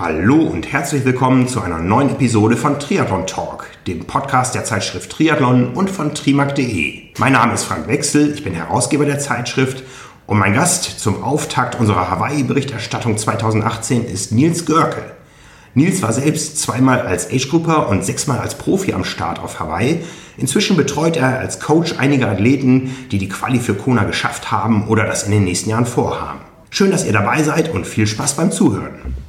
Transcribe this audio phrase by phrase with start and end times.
[0.00, 5.10] Hallo und herzlich willkommen zu einer neuen Episode von Triathlon Talk, dem Podcast der Zeitschrift
[5.10, 7.00] Triathlon und von trimark.de.
[7.18, 9.82] Mein Name ist Frank Wechsel, ich bin Herausgeber der Zeitschrift
[10.28, 15.02] und mein Gast zum Auftakt unserer Hawaii-Berichterstattung 2018 ist Nils Görke.
[15.74, 20.04] Nils war selbst zweimal als Age-Grupper und sechsmal als Profi am Start auf Hawaii.
[20.36, 25.06] Inzwischen betreut er als Coach einige Athleten, die die Quali für Kona geschafft haben oder
[25.06, 26.38] das in den nächsten Jahren vorhaben.
[26.70, 29.26] Schön, dass ihr dabei seid und viel Spaß beim Zuhören.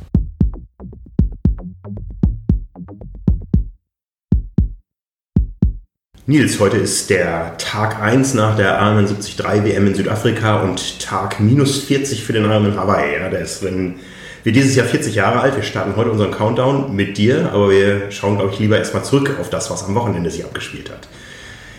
[6.30, 11.40] Nils, heute ist der Tag 1 nach der Ironman 73 WM in Südafrika und Tag
[11.40, 13.20] minus 40 für den Ironman Hawaii.
[13.20, 13.96] Ja, der ist, wenn
[14.44, 18.12] wir dieses Jahr 40 Jahre alt, wir starten heute unseren Countdown mit dir, aber wir
[18.12, 21.08] schauen, glaube ich, lieber erstmal zurück auf das, was am Wochenende sich abgespielt hat.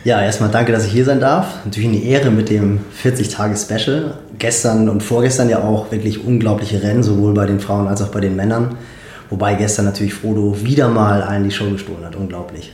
[0.03, 1.65] Ja, erstmal danke, dass ich hier sein darf.
[1.65, 4.19] Natürlich eine Ehre mit dem 40-Tage-Special.
[4.41, 8.19] Gestern und vorgestern ja auch wirklich unglaubliche Rennen, sowohl bei den Frauen als auch bei
[8.19, 8.77] den Männern.
[9.29, 12.17] Wobei gestern natürlich Frodo wieder mal allen die Show gestohlen hat.
[12.17, 12.73] Unglaublich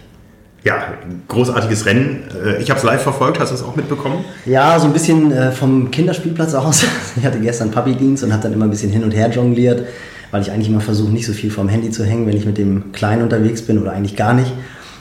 [0.67, 0.95] ja,
[1.29, 2.25] großartiges Rennen.
[2.45, 4.25] Äh, ich habe es live verfolgt, hast du es auch mitbekommen?
[4.45, 6.85] Ja, so ein bisschen äh, vom Kinderspielplatz aus.
[7.17, 9.85] Ich hatte gestern Papi-Dienst und habe dann immer ein bisschen hin und her jongliert,
[10.33, 12.59] weil ich eigentlich immer versuche, nicht so viel vom Handy zu hängen, wenn ich mit
[12.59, 14.53] dem Kleinen unterwegs bin oder eigentlich gar nicht.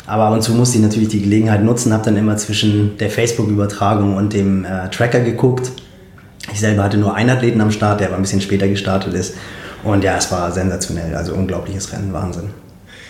[0.06, 3.10] Aber ab und zu musste ich natürlich die Gelegenheit nutzen, habe dann immer zwischen der
[3.10, 5.72] Facebook-Übertragung und dem äh, Tracker geguckt.
[6.54, 9.34] Ich selber hatte nur einen Athleten am Start, der aber ein bisschen später gestartet ist.
[9.84, 12.52] Und ja, es war sensationell, also unglaubliches Rennen, Wahnsinn.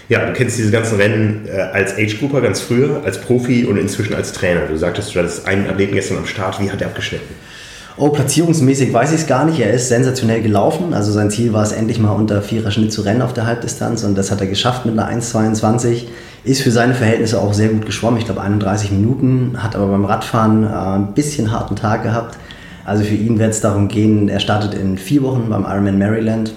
[0.07, 4.13] Ja, du kennst diese ganzen Rennen äh, als Age-Grouper ganz früher, als Profi und inzwischen
[4.13, 4.61] als Trainer.
[4.67, 6.61] Du sagtest, du hattest einen Athleten gestern am Start.
[6.61, 7.33] Wie hat er abgeschnitten?
[7.97, 9.59] Oh, platzierungsmäßig weiß ich es gar nicht.
[9.59, 10.93] Er ist sensationell gelaufen.
[10.93, 14.03] Also sein Ziel war es endlich mal unter vierer Schnitt zu rennen auf der Halbdistanz
[14.03, 16.03] und das hat er geschafft mit einer 1,22.
[16.43, 18.19] Ist für seine Verhältnisse auch sehr gut geschwommen.
[18.19, 22.37] Ich glaube 31 Minuten, hat aber beim Radfahren äh, ein bisschen harten Tag gehabt.
[22.83, 26.53] Also für ihn wird es darum gehen, er startet in vier Wochen beim Ironman Maryland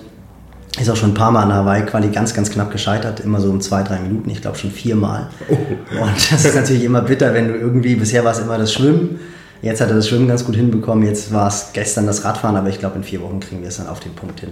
[0.83, 3.50] ist auch schon ein paar Mal an der Hawaii-Quali ganz, ganz knapp gescheitert, immer so
[3.50, 5.28] um zwei, drei Minuten, ich glaube schon viermal.
[5.49, 5.55] Oh.
[5.55, 9.19] Und das ist natürlich immer bitter, wenn du irgendwie, bisher war es immer das Schwimmen,
[9.62, 12.69] jetzt hat er das Schwimmen ganz gut hinbekommen, jetzt war es gestern das Radfahren, aber
[12.69, 14.50] ich glaube in vier Wochen kriegen wir es dann auf den Punkt hin.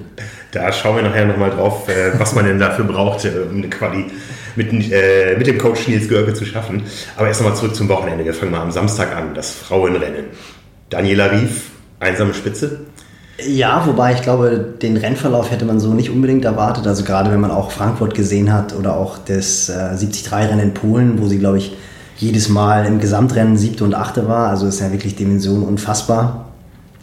[0.52, 3.68] Da schauen wir nachher nochmal drauf, äh, was man denn dafür braucht, äh, um eine
[3.68, 4.06] Quali
[4.56, 6.82] mit, äh, mit dem Coach Nils Görke zu schaffen.
[7.16, 10.24] Aber erst nochmal zurück zum Wochenende, wir fangen mal am Samstag an, das Frauenrennen.
[10.90, 11.70] Daniela Rief,
[12.00, 12.80] einsame Spitze.
[13.38, 16.86] Ja, wobei ich glaube, den Rennverlauf hätte man so nicht unbedingt erwartet.
[16.86, 21.20] Also gerade wenn man auch Frankfurt gesehen hat oder auch das äh, 73-Rennen in Polen,
[21.20, 21.76] wo sie, glaube ich,
[22.16, 24.48] jedes Mal im Gesamtrennen siebte und achte war.
[24.48, 26.46] Also ist ja wirklich Dimension unfassbar.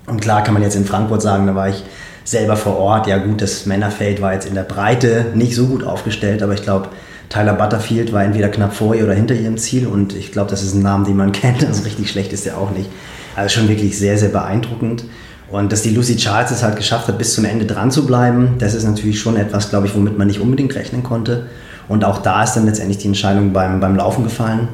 [0.07, 1.83] Und klar kann man jetzt in Frankfurt sagen, da war ich
[2.23, 3.05] selber vor Ort.
[3.07, 6.63] Ja gut, das Männerfeld war jetzt in der Breite nicht so gut aufgestellt, aber ich
[6.63, 6.89] glaube,
[7.29, 10.63] Tyler Butterfield war entweder knapp vor ihr oder hinter ihrem Ziel und ich glaube, das
[10.63, 11.65] ist ein Name, den man kennt.
[11.65, 12.89] Also richtig schlecht ist er auch nicht.
[13.35, 15.05] Also schon wirklich sehr, sehr beeindruckend.
[15.53, 18.55] Und dass die Lucy Charles es halt geschafft hat, bis zum Ende dran zu bleiben,
[18.57, 21.45] das ist natürlich schon etwas, glaube ich, womit man nicht unbedingt rechnen konnte.
[21.87, 24.67] Und auch da ist dann letztendlich die Entscheidung beim, beim Laufen gefallen.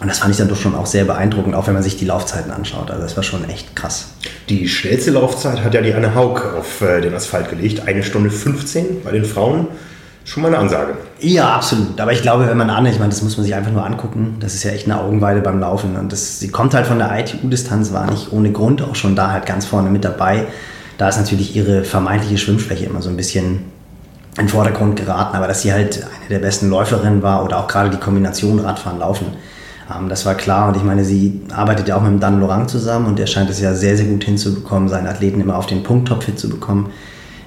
[0.00, 2.04] Und das fand ich dann doch schon auch sehr beeindruckend, auch wenn man sich die
[2.04, 2.92] Laufzeiten anschaut.
[2.92, 4.10] Also das war schon echt krass.
[4.48, 7.88] Die schnellste Laufzeit hat ja die Anne Haug auf äh, den Asphalt gelegt.
[7.88, 9.66] Eine Stunde 15 bei den Frauen
[10.28, 10.94] schon mal eine Ansage.
[11.20, 11.98] Ja, absolut.
[12.00, 14.36] Aber ich glaube, wenn man Anne, ich meine, das muss man sich einfach nur angucken.
[14.40, 15.96] Das ist ja echt eine Augenweide beim Laufen.
[15.96, 19.30] Und das, sie kommt halt von der ITU-Distanz, war nicht ohne Grund auch schon da
[19.30, 20.46] halt ganz vorne mit dabei.
[20.98, 23.64] Da ist natürlich ihre vermeintliche Schwimmschwäche immer so ein bisschen
[24.36, 25.34] in den Vordergrund geraten.
[25.34, 29.28] Aber dass sie halt eine der besten Läuferinnen war oder auch gerade die Kombination Radfahren-Laufen,
[29.96, 30.68] ähm, das war klar.
[30.68, 33.48] Und ich meine, sie arbeitet ja auch mit dem Dan Lorang zusammen und der scheint
[33.48, 36.90] es ja sehr, sehr gut hinzubekommen, seine Athleten immer auf den Punkt topfit zu bekommen.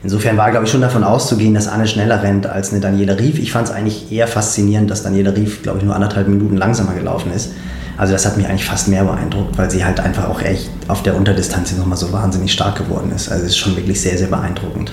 [0.03, 3.37] Insofern war, glaube ich, schon davon auszugehen, dass Anne schneller rennt als eine Daniela Rief.
[3.37, 6.93] Ich fand es eigentlich eher faszinierend, dass Daniela Rief, glaube ich, nur anderthalb Minuten langsamer
[6.93, 7.51] gelaufen ist.
[7.97, 11.03] Also das hat mich eigentlich fast mehr beeindruckt, weil sie halt einfach auch echt auf
[11.03, 13.29] der Unterdistanz nochmal so wahnsinnig stark geworden ist.
[13.29, 14.91] Also es ist schon wirklich sehr, sehr beeindruckend.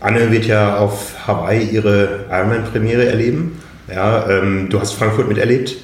[0.00, 3.60] Anne wird ja auf Hawaii ihre Ironman-Premiere erleben.
[3.92, 5.76] Ja, ähm, du hast Frankfurt miterlebt.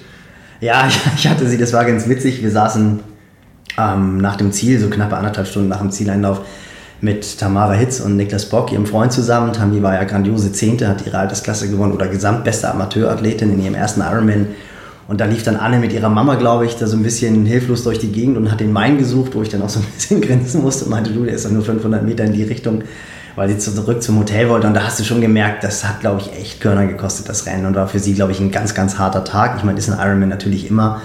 [0.60, 2.42] Ja, ich hatte sie, das war ganz witzig.
[2.42, 3.00] Wir saßen
[3.78, 6.40] ähm, nach dem Ziel, so knappe anderthalb Stunden nach dem Zieleinlauf,
[7.00, 9.52] mit Tamara Hitz und Niklas Bock, ihrem Freund zusammen.
[9.52, 14.00] Tami war ja grandiose Zehnte, hat ihre Altersklasse gewonnen oder gesamtbeste Amateurathletin in ihrem ersten
[14.00, 14.46] Ironman.
[15.06, 17.84] Und da lief dann Anne mit ihrer Mama, glaube ich, da so ein bisschen hilflos
[17.84, 20.20] durch die Gegend und hat den Main gesucht, wo ich dann auch so ein bisschen
[20.22, 22.82] grinsen musste und meinte, du, der ist doch nur 500 Meter in die Richtung,
[23.36, 24.66] weil sie zurück zum Hotel wollte.
[24.66, 27.66] Und da hast du schon gemerkt, das hat, glaube ich, echt Körner gekostet, das Rennen.
[27.66, 29.56] Und war für sie, glaube ich, ein ganz, ganz harter Tag.
[29.58, 31.02] Ich meine, das ist ein Ironman natürlich immer.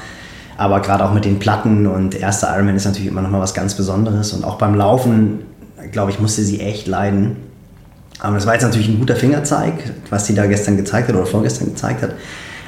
[0.56, 3.54] Aber gerade auch mit den Platten und erster Ironman ist natürlich immer noch mal was
[3.54, 4.32] ganz Besonderes.
[4.32, 5.40] Und auch beim Laufen
[5.92, 7.38] glaube ich, musste sie echt leiden.
[8.20, 9.74] Aber das war jetzt natürlich ein guter Fingerzeig,
[10.10, 12.16] was sie da gestern gezeigt hat oder vorgestern gezeigt hat.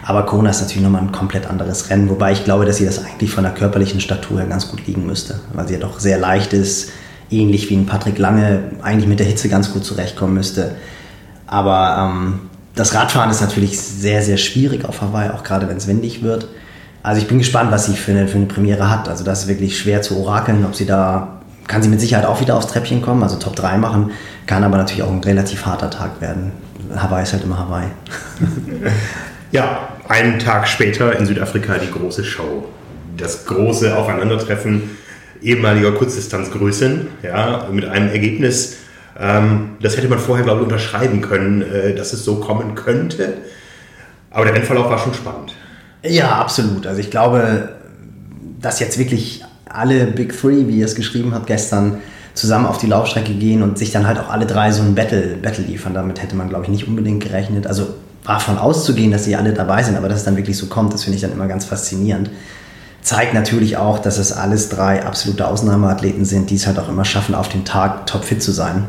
[0.04, 3.04] Aber Kona ist natürlich nochmal ein komplett anderes Rennen, wobei ich glaube, dass sie das
[3.04, 6.18] eigentlich von der körperlichen Statur her ganz gut liegen müsste, weil sie ja doch sehr
[6.18, 6.92] leicht ist,
[7.30, 10.76] ähnlich wie ein Patrick Lange, eigentlich mit der Hitze ganz gut zurechtkommen müsste.
[11.46, 12.40] Aber ähm,
[12.76, 16.48] das Radfahren ist natürlich sehr, sehr schwierig auf Hawaii, auch gerade wenn es windig wird.
[17.04, 19.10] Also ich bin gespannt, was sie für eine, für eine Premiere hat.
[19.10, 22.42] Also das ist wirklich schwer zu orakeln, ob sie da, kann sie mit Sicherheit auch
[22.42, 24.12] wieder aufs Treppchen kommen, also Top 3 machen,
[24.46, 26.52] kann aber natürlich auch ein relativ harter Tag werden.
[26.96, 27.88] Hawaii ist halt immer Hawaii.
[29.52, 32.68] ja, einen Tag später in Südafrika die große Show.
[33.18, 34.98] Das große Aufeinandertreffen
[35.42, 38.78] ehemaliger Kurzdistanzgrößen, ja, mit einem Ergebnis,
[39.20, 43.34] ähm, das hätte man vorher, glaube ich, unterschreiben können, äh, dass es so kommen könnte.
[44.30, 45.54] Aber der Rennverlauf war schon spannend.
[46.04, 46.88] Ja, absolut.
[46.88, 47.70] Also ich glaube,
[48.60, 49.44] dass jetzt wirklich
[49.74, 51.98] alle Big Three, wie ihr es geschrieben habt gestern,
[52.34, 55.38] zusammen auf die Laufstrecke gehen und sich dann halt auch alle drei so ein Battle,
[55.42, 55.94] Battle liefern.
[55.94, 57.68] Damit hätte man, glaube ich, nicht unbedingt gerechnet.
[57.68, 57.88] Also
[58.24, 60.94] war von auszugehen, dass sie alle dabei sind, aber dass es dann wirklich so kommt,
[60.94, 62.30] das finde ich dann immer ganz faszinierend.
[63.02, 67.04] Zeigt natürlich auch, dass es alles drei absolute Ausnahmeathleten sind, die es halt auch immer
[67.04, 68.86] schaffen, auf den Tag topfit zu sein.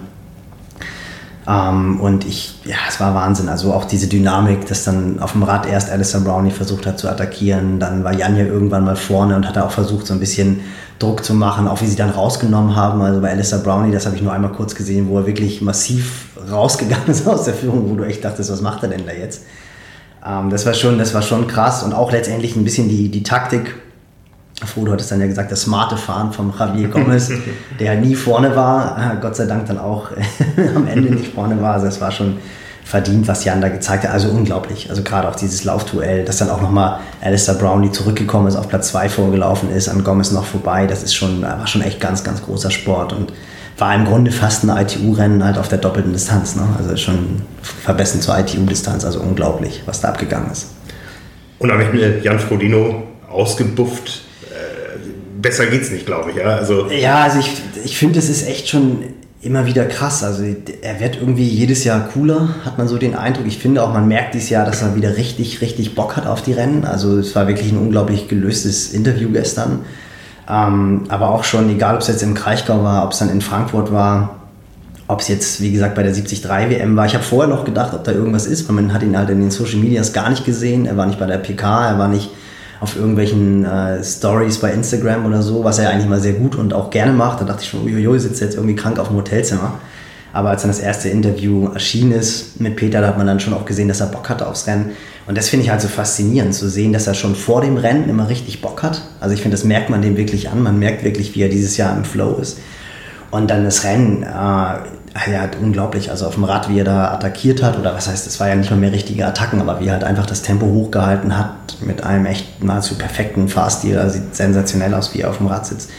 [1.49, 3.49] Ähm, und ich, ja, es war Wahnsinn.
[3.49, 7.09] Also auch diese Dynamik, dass dann auf dem Rad erst Alistair Brownie versucht hat zu
[7.09, 10.61] attackieren, dann war Janja irgendwann mal vorne und hat auch versucht, so ein bisschen
[10.99, 13.03] Druck zu machen, auch wie sie dann rausgenommen haben.
[13.03, 16.29] Also bei Alistair Brownie, das habe ich nur einmal kurz gesehen, wo er wirklich massiv
[16.51, 19.43] rausgegangen ist aus der Führung, wo du echt dachtest, was macht er denn da jetzt?
[20.25, 23.25] Ähm, das, war schon, das war schon krass und auch letztendlich ein bisschen die, die
[23.25, 23.75] Taktik
[24.67, 27.31] Frodo hat es dann ja gesagt, das smarte Fahren vom Javier Gomez,
[27.81, 30.11] der nie vorne war, äh, Gott sei Dank dann auch
[30.77, 31.75] am Ende nicht vorne war.
[31.75, 32.39] Also es war schon
[32.85, 34.11] verdient, was Jan da gezeigt hat.
[34.13, 34.91] Also unglaublich.
[34.91, 38.89] Also gerade auch dieses Laufduell, dass dann auch nochmal Alistair Brownlee zurückgekommen ist, auf Platz
[38.89, 40.87] 2 vorgelaufen ist, an Gomez noch vorbei.
[40.87, 43.33] Das ist schon, war schon echt ganz, ganz großer Sport und
[43.79, 46.57] war im Grunde fast ein ITU-Rennen halt auf der doppelten Distanz.
[46.57, 46.63] Ne?
[46.77, 49.05] Also schon verbessern zur ITU-Distanz.
[49.05, 50.69] Also unglaublich, was da abgegangen ist.
[51.59, 54.22] Und am Ende Jan Frodino ausgebufft
[55.43, 56.37] besser geht's nicht, glaube ich.
[56.37, 57.51] Ja, also, ja, also ich,
[57.85, 59.03] ich finde, es ist echt schon
[59.43, 60.23] immer wieder krass.
[60.23, 60.45] Also
[60.83, 63.47] er wird irgendwie jedes Jahr cooler, hat man so den Eindruck.
[63.47, 66.43] Ich finde auch, man merkt dieses Jahr, dass er wieder richtig, richtig Bock hat auf
[66.43, 66.85] die Rennen.
[66.85, 69.81] Also es war wirklich ein unglaublich gelöstes Interview gestern.
[70.49, 73.41] Ähm, aber auch schon, egal ob es jetzt im Kraichgau war, ob es dann in
[73.41, 74.37] Frankfurt war,
[75.09, 77.07] ob es jetzt, wie gesagt, bei der 73 WM war.
[77.07, 79.41] Ich habe vorher noch gedacht, ob da irgendwas ist, weil man hat ihn halt in
[79.41, 80.87] den Social Medias gar nicht gesehen.
[80.87, 82.31] Er war nicht bei der PK, er war nicht
[82.83, 86.75] auf irgendwelchen äh, Stories bei Instagram oder so, was er eigentlich mal sehr gut und
[86.75, 87.41] auch gerne macht.
[87.41, 89.79] Da dachte ich schon, uiuiui, sitzt jetzt irgendwie krank auf dem Hotelzimmer.
[90.33, 93.55] Aber als dann das erste Interview erschienen ist mit Peter, da hat man dann schon
[93.55, 94.91] auch gesehen, dass er Bock hatte aufs Rennen.
[95.29, 98.09] Und das finde ich halt so faszinierend, zu sehen, dass er schon vor dem Rennen
[98.09, 99.03] immer richtig Bock hat.
[99.21, 100.61] Also ich finde, das merkt man dem wirklich an.
[100.61, 102.59] Man merkt wirklich, wie er dieses Jahr im Flow ist.
[103.33, 106.11] Und dann das Rennen, äh, ja, unglaublich.
[106.11, 108.55] Also auf dem Rad, wie er da attackiert hat, oder was heißt, es war ja
[108.55, 112.05] nicht mal mehr richtige Attacken, aber wie er halt einfach das Tempo hochgehalten hat mit
[112.05, 113.99] einem echt nahezu perfekten Fahrstil.
[113.99, 115.91] Also sieht sensationell aus, wie er auf dem Rad sitzt.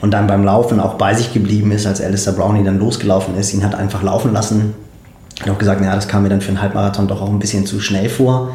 [0.00, 3.54] Und dann beim Laufen auch bei sich geblieben ist, als Alistair Brownie dann losgelaufen ist,
[3.54, 4.74] ihn hat einfach laufen lassen.
[5.40, 7.66] Hat auch gesagt, naja, das kam mir dann für einen Halbmarathon doch auch ein bisschen
[7.66, 8.50] zu schnell vor.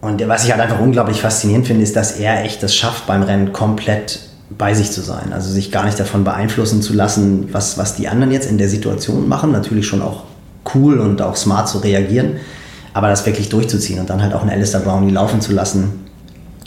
[0.00, 3.22] Und was ich halt einfach unglaublich faszinierend finde, ist, dass er echt das schafft, beim
[3.22, 5.32] Rennen komplett bei sich zu sein.
[5.32, 8.68] Also sich gar nicht davon beeinflussen zu lassen, was, was die anderen jetzt in der
[8.68, 9.52] Situation machen.
[9.52, 10.24] Natürlich schon auch
[10.74, 12.36] cool und auch smart zu reagieren,
[12.92, 16.04] aber das wirklich durchzuziehen und dann halt auch einen Alistair Brownie laufen zu lassen.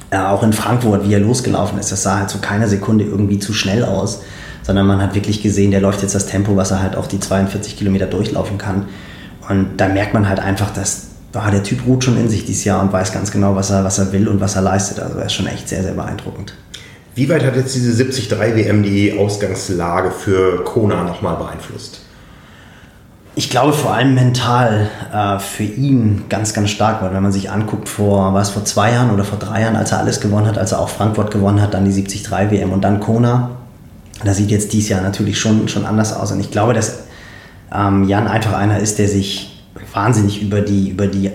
[0.09, 3.05] Äh, auch in Frankfurt, wie er losgelaufen ist, das sah halt zu so keiner Sekunde
[3.05, 4.21] irgendwie zu schnell aus,
[4.63, 7.19] sondern man hat wirklich gesehen, der läuft jetzt das Tempo, was er halt auch die
[7.19, 8.85] 42 Kilometer durchlaufen kann.
[9.49, 12.63] Und da merkt man halt einfach, dass ah, der Typ ruht schon in sich dieses
[12.63, 14.99] Jahr und weiß ganz genau, was er, was er will und was er leistet.
[14.99, 16.53] Also er ist schon echt sehr, sehr beeindruckend.
[17.17, 22.01] Wie weit hat jetzt diese 73 WM die Ausgangslage für Kona nochmal beeinflusst?
[23.33, 27.49] Ich glaube vor allem mental äh, für ihn ganz, ganz stark, weil wenn man sich
[27.49, 30.45] anguckt, vor, war es vor zwei Jahren oder vor drei Jahren, als er alles gewonnen
[30.45, 33.49] hat, als er auch Frankfurt gewonnen hat, dann die 73 WM und dann Kona,
[34.23, 36.31] da sieht jetzt dieses Jahr natürlich schon, schon anders aus.
[36.31, 36.99] Und ich glaube, dass
[37.73, 41.31] ähm, Jan einfach einer ist, der sich wahnsinnig über die, über die,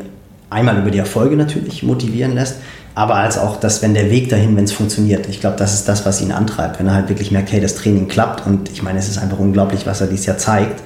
[0.49, 2.59] einmal über die Erfolge natürlich motivieren lässt,
[2.95, 5.27] aber als auch das, wenn der Weg dahin, wenn es funktioniert.
[5.29, 7.75] Ich glaube, das ist das, was ihn antreibt, wenn er halt wirklich merkt, hey, das
[7.75, 10.83] Training klappt und ich meine, es ist einfach unglaublich, was er dieses Jahr zeigt.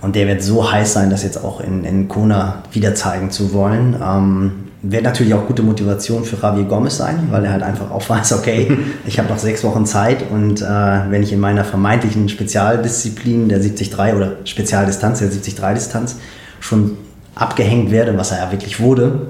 [0.00, 3.52] Und der wird so heiß sein, das jetzt auch in, in Kona wieder zeigen zu
[3.52, 3.96] wollen.
[4.02, 4.52] Ähm,
[4.82, 8.34] wird natürlich auch gute Motivation für Javier Gomez sein, weil er halt einfach auch weiß,
[8.34, 8.76] okay,
[9.06, 13.58] ich habe noch sechs Wochen Zeit und äh, wenn ich in meiner vermeintlichen Spezialdisziplin der
[13.58, 16.16] 73 oder Spezialdistanz der 73-Distanz
[16.60, 16.96] schon
[17.34, 19.28] abgehängt werde, was er ja wirklich wurde,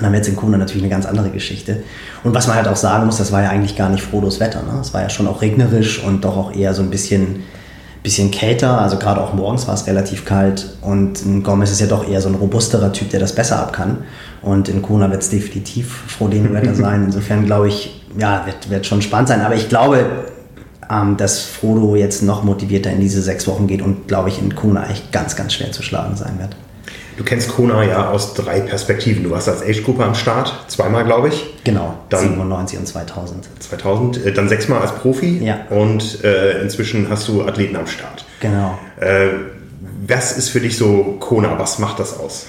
[0.00, 1.82] dann wird es in Kona natürlich eine ganz andere Geschichte.
[2.22, 4.62] Und was man halt auch sagen muss, das war ja eigentlich gar nicht Frodos Wetter.
[4.62, 4.78] Ne?
[4.80, 7.44] Es war ja schon auch regnerisch und doch auch eher so ein bisschen,
[8.02, 8.80] bisschen kälter.
[8.80, 10.76] Also gerade auch morgens war es relativ kalt.
[10.82, 13.72] Und ein Gomez ist ja doch eher so ein robusterer Typ, der das besser ab
[13.72, 13.98] kann.
[14.42, 17.04] Und in Kona wird es definitiv Frodeno-Wetter sein.
[17.04, 19.40] Insofern glaube ich, ja, wird, wird schon spannend sein.
[19.40, 20.04] Aber ich glaube,
[20.90, 24.54] ähm, dass Frodo jetzt noch motivierter in diese sechs Wochen geht und glaube ich in
[24.54, 26.54] Kona echt ganz, ganz schwer zu schlagen sein wird.
[27.16, 29.24] Du kennst Kona ja aus drei Perspektiven.
[29.24, 31.46] Du warst als Age-Gruppe am Start, zweimal, glaube ich.
[31.64, 33.48] Genau, dann 97 und 2000.
[33.58, 35.38] 2000, äh, dann sechsmal als Profi.
[35.42, 35.60] Ja.
[35.70, 38.26] Und äh, inzwischen hast du Athleten am Start.
[38.40, 38.78] Genau.
[39.00, 39.28] Äh,
[40.06, 41.58] was ist für dich so Kona?
[41.58, 42.46] Was macht das aus?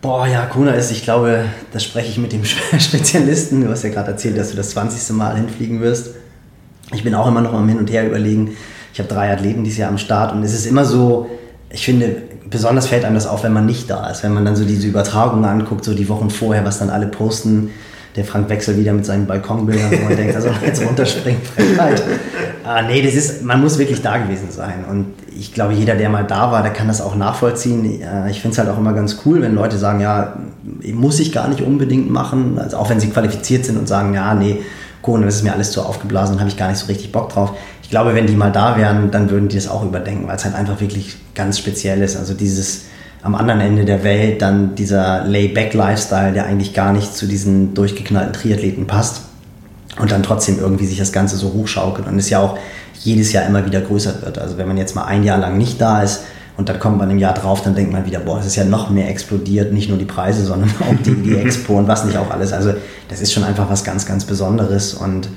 [0.00, 2.44] Boah, ja, Kona ist, ich glaube, das spreche ich mit dem
[2.78, 3.64] Spezialisten.
[3.64, 5.16] Du hast ja gerade erzählt, dass du das 20.
[5.16, 6.10] Mal hinfliegen wirst.
[6.92, 8.56] Ich bin auch immer noch am Hin und Her überlegen.
[8.92, 11.28] Ich habe drei Athleten dieses Jahr am Start und es ist immer so,
[11.70, 14.22] ich finde, besonders fällt einem das auf, wenn man nicht da ist.
[14.22, 17.70] Wenn man dann so diese Übertragungen anguckt, so die Wochen vorher, was dann alle posten.
[18.16, 22.02] Der Frank Wechsel wieder mit seinen Balkonbildern, wo man denkt, also jetzt runterspringen, Frechheit.
[22.64, 24.84] Ah, nee, das ist, man muss wirklich da gewesen sein.
[24.90, 25.06] Und
[25.38, 28.02] ich glaube, jeder, der mal da war, der kann das auch nachvollziehen.
[28.28, 30.36] Ich finde es halt auch immer ganz cool, wenn Leute sagen, ja,
[30.92, 32.58] muss ich gar nicht unbedingt machen.
[32.58, 34.62] Also auch wenn sie qualifiziert sind und sagen, ja, nee,
[35.02, 37.52] Corona, das ist mir alles zu aufgeblasen habe ich gar nicht so richtig Bock drauf.
[37.88, 40.44] Ich glaube, wenn die mal da wären, dann würden die das auch überdenken, weil es
[40.44, 42.18] halt einfach wirklich ganz speziell ist.
[42.18, 42.82] Also dieses
[43.22, 48.34] am anderen Ende der Welt dann dieser Layback-Lifestyle, der eigentlich gar nicht zu diesen durchgeknallten
[48.34, 49.22] Triathleten passt
[49.98, 52.58] und dann trotzdem irgendwie sich das Ganze so hochschaukelt und es ja auch
[53.00, 54.38] jedes Jahr immer wieder größer wird.
[54.38, 56.24] Also wenn man jetzt mal ein Jahr lang nicht da ist
[56.58, 58.66] und dann kommt man im Jahr drauf, dann denkt man wieder, boah, es ist ja
[58.66, 62.18] noch mehr explodiert, nicht nur die Preise, sondern auch die, die Expo und was nicht
[62.18, 62.52] auch alles.
[62.52, 62.74] Also
[63.08, 65.30] das ist schon einfach was ganz, ganz Besonderes und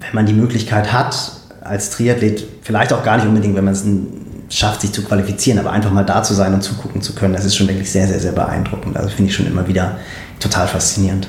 [0.00, 3.84] wenn man die Möglichkeit hat, als Triathlet, vielleicht auch gar nicht unbedingt, wenn man es
[4.50, 7.44] schafft, sich zu qualifizieren, aber einfach mal da zu sein und zugucken zu können, das
[7.44, 8.96] ist schon wirklich sehr, sehr, sehr beeindruckend.
[8.96, 9.98] Also finde ich schon immer wieder
[10.40, 11.28] total faszinierend.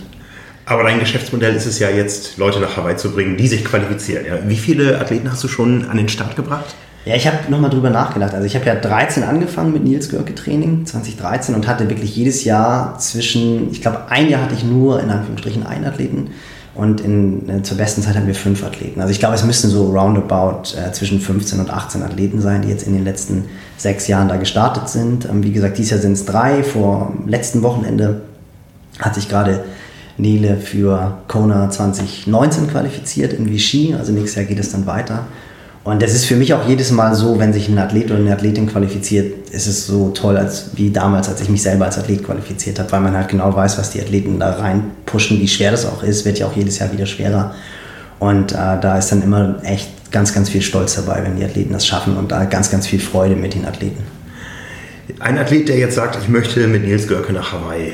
[0.65, 4.25] Aber dein Geschäftsmodell ist es ja jetzt, Leute nach Hawaii zu bringen, die sich qualifizieren.
[4.25, 4.33] Ja.
[4.47, 6.75] Wie viele Athleten hast du schon an den Start gebracht?
[7.05, 8.33] Ja, ich habe nochmal drüber nachgedacht.
[8.33, 12.43] Also ich habe ja 13 angefangen mit Nils Görke Training, 2013, und hatte wirklich jedes
[12.43, 16.31] Jahr zwischen, ich glaube, ein Jahr hatte ich nur in Anführungsstrichen einen Athleten
[16.75, 18.99] und in, äh, zur besten Zeit hatten wir fünf Athleten.
[18.99, 22.67] Also ich glaube, es müssten so roundabout äh, zwischen 15 und 18 Athleten sein, die
[22.67, 23.45] jetzt in den letzten
[23.77, 25.25] sechs Jahren da gestartet sind.
[25.25, 26.63] Ähm, wie gesagt, dieses Jahr sind es drei.
[26.63, 28.21] Vor letzten Wochenende
[28.99, 29.63] hat sich gerade
[30.17, 33.95] Nele für Kona 2019 qualifiziert in Vichy.
[33.97, 35.27] Also nächstes Jahr geht es dann weiter.
[35.85, 38.33] Und das ist für mich auch jedes Mal so, wenn sich ein Athlet oder eine
[38.33, 42.23] Athletin qualifiziert, ist es so toll, als wie damals, als ich mich selber als Athlet
[42.23, 45.69] qualifiziert habe, weil man halt genau weiß, was die Athleten da rein pushen, wie schwer
[45.69, 47.53] das auch ist, wird ja auch jedes Jahr wieder schwerer.
[48.17, 51.73] Und äh, da ist dann immer echt ganz, ganz viel Stolz dabei, wenn die Athleten
[51.73, 54.03] das schaffen und da ganz, ganz viel Freude mit den Athleten.
[55.19, 57.93] Ein Athlet, der jetzt sagt, ich möchte mit Nils Görke nach Hawaii, äh,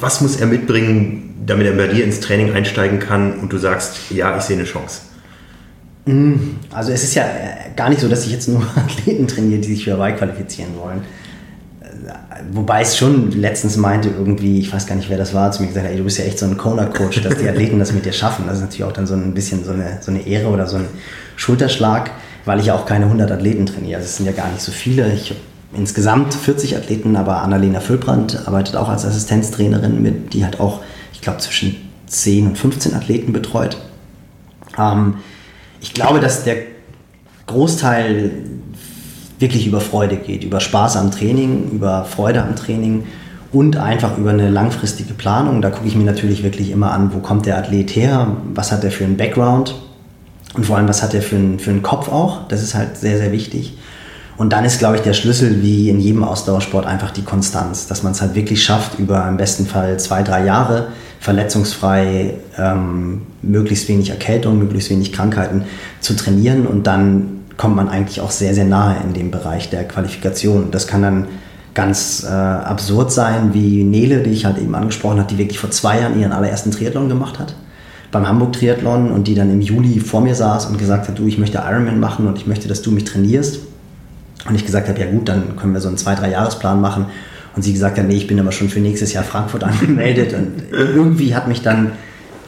[0.00, 4.10] was muss er mitbringen, damit er bei dir ins Training einsteigen kann und du sagst,
[4.10, 5.11] ja, ich sehe eine Chance?
[6.04, 6.34] Mm,
[6.72, 9.74] also es ist ja äh, gar nicht so, dass ich jetzt nur Athleten trainiere, die
[9.74, 11.02] sich für Hawaii qualifizieren wollen.
[11.80, 15.62] Äh, wobei es schon letztens meinte irgendwie, ich weiß gar nicht, wer das war, zu
[15.62, 18.04] mir gesagt, ey, du bist ja echt so ein Kona-Coach, dass die Athleten das mit
[18.04, 18.46] dir schaffen.
[18.46, 20.76] Das ist natürlich auch dann so ein bisschen so eine, so eine Ehre oder so
[20.76, 20.86] ein
[21.36, 22.10] Schulterschlag,
[22.44, 23.98] weil ich ja auch keine 100 Athleten trainiere.
[23.98, 25.12] Also es sind ja gar nicht so viele.
[25.12, 25.40] Ich habe
[25.74, 30.80] insgesamt 40 Athleten, aber Annalena Füllbrand arbeitet auch als Assistenztrainerin mit, die hat auch,
[31.12, 31.76] ich glaube, zwischen
[32.08, 33.78] 10 und 15 Athleten betreut.
[34.76, 35.14] Ähm,
[35.82, 36.56] ich glaube, dass der
[37.48, 38.30] Großteil
[39.38, 43.04] wirklich über Freude geht, über Spaß am Training, über Freude am Training
[43.50, 45.60] und einfach über eine langfristige Planung.
[45.60, 48.84] Da gucke ich mir natürlich wirklich immer an, wo kommt der Athlet her, was hat
[48.84, 49.74] er für einen Background
[50.54, 52.46] und vor allem, was hat er für einen, für einen Kopf auch.
[52.46, 53.76] Das ist halt sehr, sehr wichtig.
[54.36, 58.02] Und dann ist, glaube ich, der Schlüssel wie in jedem Ausdauersport einfach die Konstanz, dass
[58.04, 60.88] man es halt wirklich schafft, über im besten Fall zwei, drei Jahre
[61.22, 65.64] verletzungsfrei, ähm, möglichst wenig Erkältung, möglichst wenig Krankheiten
[66.00, 69.84] zu trainieren und dann kommt man eigentlich auch sehr, sehr nahe in dem Bereich der
[69.84, 70.72] Qualifikation.
[70.72, 71.28] Das kann dann
[71.74, 75.70] ganz äh, absurd sein, wie Nele, die ich halt eben angesprochen habe, die wirklich vor
[75.70, 77.54] zwei Jahren ihren allerersten Triathlon gemacht hat
[78.10, 81.26] beim Hamburg Triathlon und die dann im Juli vor mir saß und gesagt hat, du,
[81.26, 83.60] ich möchte Ironman machen und ich möchte, dass du mich trainierst.
[84.46, 87.06] Und ich gesagt habe, ja gut, dann können wir so einen zwei, drei Jahresplan machen
[87.54, 90.32] und sie gesagt hat, nee, ich bin aber schon für nächstes Jahr Frankfurt angemeldet.
[90.34, 91.92] Und irgendwie hat mich dann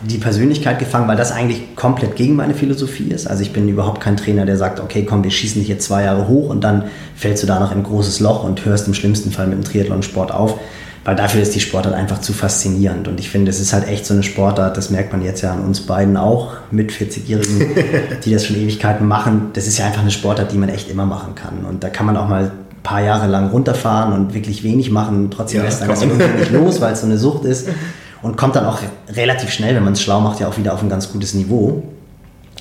[0.02, 3.26] die Persönlichkeit gefangen, weil das eigentlich komplett gegen meine Philosophie ist.
[3.26, 6.04] Also ich bin überhaupt kein Trainer, der sagt, okay, komm, wir schießen dich jetzt zwei
[6.04, 6.84] Jahre hoch und dann
[7.16, 9.64] fällst du da noch in ein großes Loch und hörst im schlimmsten Fall mit dem
[9.64, 10.58] Triathlon-Sport auf.
[11.04, 13.08] Weil dafür ist die Sportart einfach zu faszinierend.
[13.08, 15.52] Und ich finde, es ist halt echt so eine Sportart, das merkt man jetzt ja
[15.52, 17.74] an uns beiden auch, mit 40-Jährigen,
[18.24, 19.50] die das schon Ewigkeiten machen.
[19.52, 21.66] Das ist ja einfach eine Sportart, die man echt immer machen kann.
[21.66, 22.52] Und da kann man auch mal
[22.84, 25.30] paar Jahre lang runterfahren und wirklich wenig machen.
[25.32, 27.68] Trotzdem ja, lässt dann das irgendwie nicht los, weil es so eine Sucht ist.
[28.22, 28.78] Und kommt dann auch
[29.10, 31.82] relativ schnell, wenn man es schlau macht, ja auch wieder auf ein ganz gutes Niveau.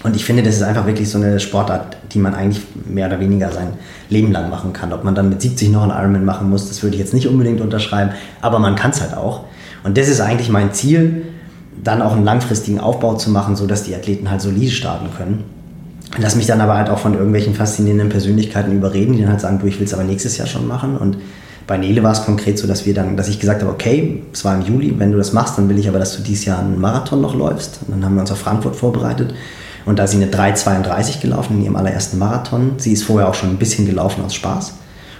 [0.04, 3.22] Und ich finde, das ist einfach wirklich so eine Sportart, die man eigentlich mehr oder
[3.22, 3.70] weniger sein
[4.10, 4.92] Leben lang machen kann.
[4.92, 7.28] Ob man dann mit 70 noch einen Ironman machen muss, das würde ich jetzt nicht
[7.28, 8.12] unbedingt unterschreiben,
[8.42, 9.46] aber man kann es halt auch.
[9.86, 11.28] Und das ist eigentlich mein Ziel,
[11.82, 15.46] dann auch einen langfristigen Aufbau zu machen, sodass die Athleten halt solide starten können.
[16.18, 19.60] Lass mich dann aber halt auch von irgendwelchen faszinierenden Persönlichkeiten überreden, die dann halt sagen,
[19.60, 20.96] du, ich will es aber nächstes Jahr schon machen.
[20.98, 21.18] Und
[21.66, 24.46] bei Nele war es konkret so, dass wir dann, dass ich gesagt habe, okay, es
[24.46, 26.60] war im Juli, wenn du das machst, dann will ich aber, dass du dieses Jahr
[26.60, 27.80] einen Marathon noch läufst.
[27.88, 29.34] Und dann haben wir uns auf Frankfurt vorbereitet.
[29.86, 32.74] Und da ist sie eine 3,32 gelaufen in ihrem allerersten Marathon.
[32.78, 34.74] Sie ist vorher auch schon ein bisschen gelaufen aus Spaß.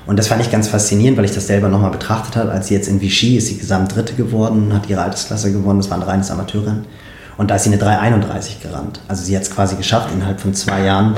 [0.06, 2.52] Und das fand ich ganz faszinierend, weil ich das selber nochmal betrachtet habe.
[2.52, 5.98] Als sie jetzt in Vichy ist sie Gesamtdritte geworden, hat ihre Altersklasse gewonnen, das war
[5.98, 6.86] ein reines Amateurrennen.
[7.38, 9.00] Und da ist sie eine 3,31 gerannt.
[9.08, 11.18] Also sie hat es quasi geschafft, innerhalb von zwei Jahren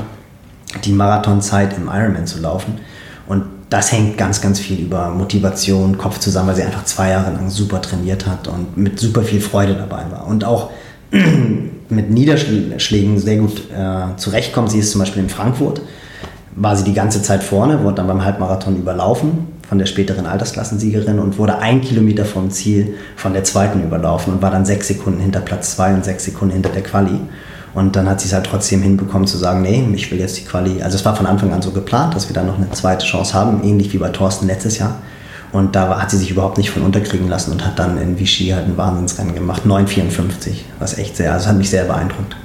[0.84, 2.78] die Marathonzeit im Ironman zu laufen.
[3.26, 7.32] Und das hängt ganz, ganz viel über Motivation, Kopf zusammen, weil sie einfach zwei Jahre
[7.32, 10.26] lang super trainiert hat und mit super viel Freude dabei war.
[10.26, 10.70] Und auch
[11.88, 14.70] mit Niederschlägen sehr gut äh, zurechtkommt.
[14.70, 15.82] Sie ist zum Beispiel in Frankfurt,
[16.54, 21.18] war sie die ganze Zeit vorne, wurde dann beim Halbmarathon überlaufen von der späteren Altersklassensiegerin
[21.18, 25.20] und wurde ein Kilometer vom Ziel von der zweiten überlaufen und war dann sechs Sekunden
[25.20, 27.20] hinter Platz zwei und sechs Sekunden hinter der Quali.
[27.74, 30.44] Und dann hat sie es halt trotzdem hinbekommen zu sagen, nee, ich will jetzt die
[30.44, 30.82] Quali.
[30.82, 33.34] Also es war von Anfang an so geplant, dass wir da noch eine zweite Chance
[33.34, 34.96] haben, ähnlich wie bei Thorsten letztes Jahr.
[35.52, 38.48] Und da hat sie sich überhaupt nicht von unterkriegen lassen und hat dann in Vichy
[38.48, 42.36] halt ein Wahnsinnsrennen gemacht, 9,54, was echt sehr, also hat mich sehr beeindruckt.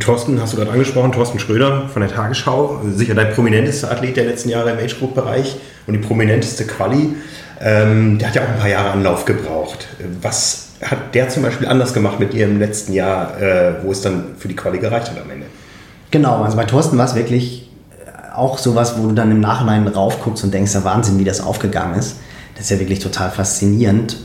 [0.00, 4.24] Thorsten hast du gerade angesprochen, Thorsten Schröder von der Tagesschau, sicher der prominenteste Athlet der
[4.24, 7.14] letzten Jahre im Age-Group-Bereich und die prominenteste Quali.
[7.60, 9.86] Ähm, der hat ja auch ein paar Jahre Anlauf gebraucht.
[10.20, 14.02] Was hat der zum Beispiel anders gemacht mit dir im letzten Jahr, äh, wo es
[14.02, 15.46] dann für die Quali gereicht hat am Ende?
[16.10, 17.70] Genau, also bei Thorsten war es wirklich
[18.04, 21.40] äh, auch sowas, wo du dann im Nachhinein raufguckst und denkst, der Wahnsinn, wie das
[21.40, 22.16] aufgegangen ist.
[22.54, 24.16] Das ist ja wirklich total faszinierend.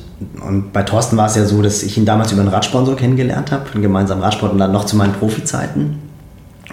[0.45, 3.51] Und bei Thorsten war es ja so, dass ich ihn damals über einen Radsponsor kennengelernt
[3.51, 5.99] habe, einen gemeinsamen Radsport und dann noch zu meinen Profizeiten.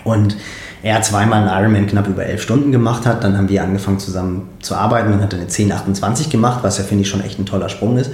[0.04, 0.36] Und
[0.82, 3.24] er zweimal einen Ironman knapp über elf Stunden gemacht hat.
[3.24, 5.10] Dann haben wir angefangen zusammen zu arbeiten.
[5.10, 7.98] Dann hat er eine 10,28 gemacht, was ja, finde ich, schon echt ein toller Sprung
[7.98, 8.10] ist.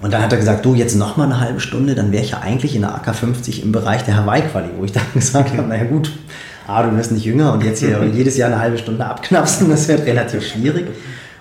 [0.00, 2.30] Und dann hat er gesagt, du, jetzt noch mal eine halbe Stunde, dann wäre ich
[2.30, 5.84] ja eigentlich in der AK50 im Bereich der Hawaii-Quali, wo ich dann gesagt habe, naja
[5.84, 6.12] gut,
[6.68, 9.88] ah, du wirst nicht jünger und jetzt hier jedes Jahr eine halbe Stunde abknapsen, das
[9.88, 10.86] wird relativ schwierig.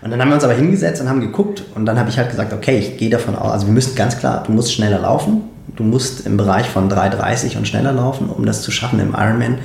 [0.01, 2.29] Und dann haben wir uns aber hingesetzt und haben geguckt und dann habe ich halt
[2.29, 5.41] gesagt, okay, ich gehe davon aus, also wir müssen ganz klar, du musst schneller laufen,
[5.75, 9.57] du musst im Bereich von 3,30 und schneller laufen, um das zu schaffen im Ironman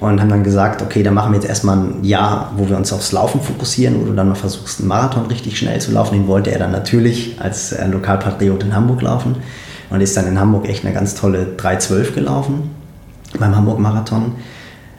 [0.00, 2.92] und haben dann gesagt, okay, dann machen wir jetzt erstmal ein Jahr, wo wir uns
[2.92, 6.14] aufs Laufen fokussieren, wo du dann noch versuchst, einen Marathon richtig schnell zu laufen.
[6.14, 9.36] Den wollte er dann natürlich als äh, Lokalpatriot in Hamburg laufen
[9.90, 12.70] und ist dann in Hamburg echt eine ganz tolle 3.12 gelaufen
[13.38, 14.32] beim Hamburg-Marathon.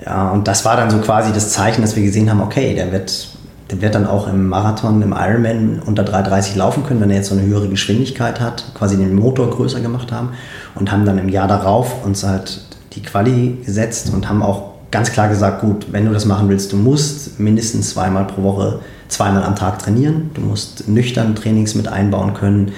[0.06, 2.92] Ja, und das war dann so quasi das Zeichen, dass wir gesehen haben, okay, der
[2.92, 3.30] wird,
[3.72, 7.30] der wird dann auch im Marathon, im Ironman unter 3,30 laufen können, wenn er jetzt
[7.30, 10.30] so eine höhere Geschwindigkeit hat, quasi den Motor größer gemacht haben
[10.76, 12.62] und haben dann im Jahr darauf uns halt
[12.94, 16.72] die Quali gesetzt und haben auch ganz klar gesagt, gut, wenn du das machen willst,
[16.72, 20.30] du musst mindestens zweimal pro Woche, zweimal am Tag trainieren.
[20.34, 22.72] Du musst nüchtern Trainings mit einbauen können.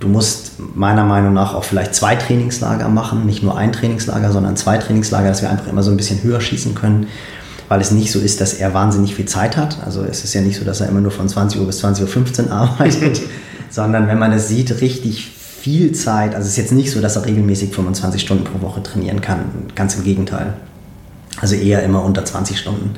[0.00, 4.56] Du musst meiner Meinung nach auch vielleicht zwei Trainingslager machen, nicht nur ein Trainingslager, sondern
[4.56, 7.06] zwei Trainingslager, dass wir einfach immer so ein bisschen höher schießen können,
[7.70, 9.78] weil es nicht so ist, dass er wahnsinnig viel Zeit hat.
[9.84, 12.46] Also es ist ja nicht so, dass er immer nur von 20 Uhr bis 20.15
[12.46, 13.20] Uhr arbeitet,
[13.70, 16.34] sondern wenn man es sieht, richtig viel Zeit.
[16.34, 19.44] Also es ist jetzt nicht so, dass er regelmäßig 25 Stunden pro Woche trainieren kann.
[19.76, 20.54] Ganz im Gegenteil.
[21.40, 22.96] Also eher immer unter 20 Stunden.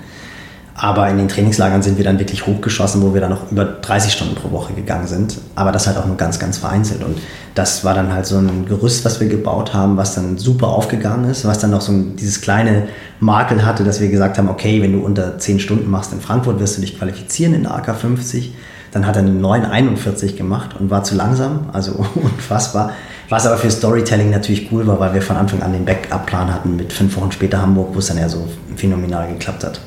[0.74, 4.12] Aber in den Trainingslagern sind wir dann wirklich hochgeschossen, wo wir dann noch über 30
[4.12, 5.38] Stunden pro Woche gegangen sind.
[5.54, 7.04] Aber das halt auch nur ganz, ganz vereinzelt.
[7.04, 7.18] Und
[7.54, 11.28] das war dann halt so ein Gerüst, was wir gebaut haben, was dann super aufgegangen
[11.30, 12.88] ist, was dann noch so ein, dieses kleine
[13.20, 16.58] Makel hatte, dass wir gesagt haben, okay, wenn du unter 10 Stunden machst in Frankfurt,
[16.58, 18.54] wirst du dich qualifizieren in der AK 50.
[18.92, 22.92] Dann hat er eine 941 gemacht und war zu langsam, also unfassbar.
[23.28, 26.76] Was aber für Storytelling natürlich cool war, weil wir von Anfang an den Backup-Plan hatten
[26.76, 29.80] mit fünf Wochen später Hamburg, wo es dann ja so phänomenal geklappt hat.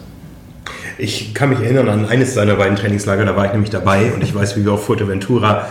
[0.97, 4.23] Ich kann mich erinnern an eines seiner beiden Trainingslager, da war ich nämlich dabei und
[4.23, 5.67] ich weiß, wie wir auf Fuerteventura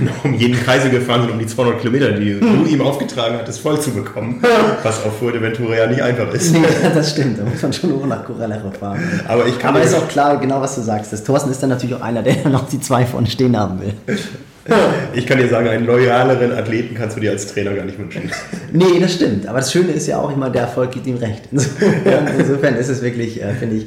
[0.00, 3.60] noch um jeden Kreise gefahren sind, um die 200 Kilometer, die du ihm aufgetragen hattest,
[3.60, 4.42] voll zu bekommen.
[4.82, 6.52] Was auf Fuerteventura ja nicht einfach ist.
[6.52, 6.62] Nee,
[6.94, 8.98] das stimmt, da muss man schon nach Corralejo fahren.
[9.28, 11.12] Aber ich kann Aber ist auch klar, genau was du sagst.
[11.12, 13.92] Das Thorsten ist dann natürlich auch einer, der noch die zwei vorne stehen haben will.
[15.14, 18.30] Ich kann dir sagen, einen loyaleren Athleten kannst du dir als Trainer gar nicht wünschen.
[18.70, 19.46] Nee, das stimmt.
[19.46, 21.44] Aber das Schöne ist ja auch immer, der Erfolg gibt ihm recht.
[21.52, 23.86] Insofern, insofern ist es wirklich, äh, finde ich,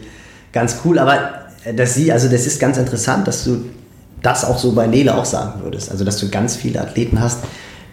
[0.52, 1.00] ganz cool.
[1.00, 1.20] Aber
[1.64, 3.66] äh, dass sie, also das ist ganz interessant, dass du
[4.22, 5.92] das auch so bei Nele auch sagen würdest.
[5.92, 7.40] Also dass du ganz viele Athleten hast,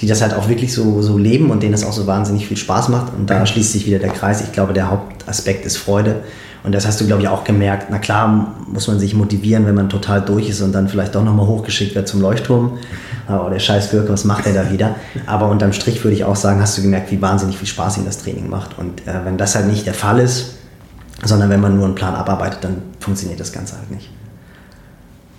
[0.01, 2.57] die das halt auch wirklich so, so leben und denen das auch so wahnsinnig viel
[2.57, 3.13] Spaß macht.
[3.15, 4.43] Und da schließt sich wieder der Kreis.
[4.43, 6.23] Ich glaube, der Hauptaspekt ist Freude.
[6.65, 7.87] Und das hast du, glaube ich, auch gemerkt.
[7.91, 11.25] Na klar muss man sich motivieren, wenn man total durch ist und dann vielleicht doch
[11.25, 12.79] nochmal hochgeschickt wird zum Leuchtturm.
[13.31, 14.95] Oh, der scheiß Gürke, was macht er da wieder?
[15.27, 18.07] Aber unterm Strich würde ich auch sagen, hast du gemerkt, wie wahnsinnig viel Spaß ihm
[18.07, 18.79] das Training macht.
[18.79, 20.55] Und äh, wenn das halt nicht der Fall ist,
[21.25, 24.11] sondern wenn man nur einen Plan abarbeitet, dann funktioniert das Ganze halt nicht.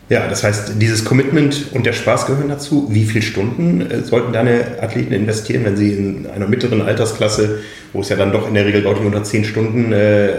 [0.10, 2.88] Ja, das heißt, dieses Commitment und der Spaß gehören dazu.
[2.89, 7.60] Wie viele Stunden äh, sollten deine Athleten investieren, wenn sie in einer mittleren Altersklasse,
[7.94, 10.30] wo es ja dann doch in der Regel deutlich unter 10 Stunden äh,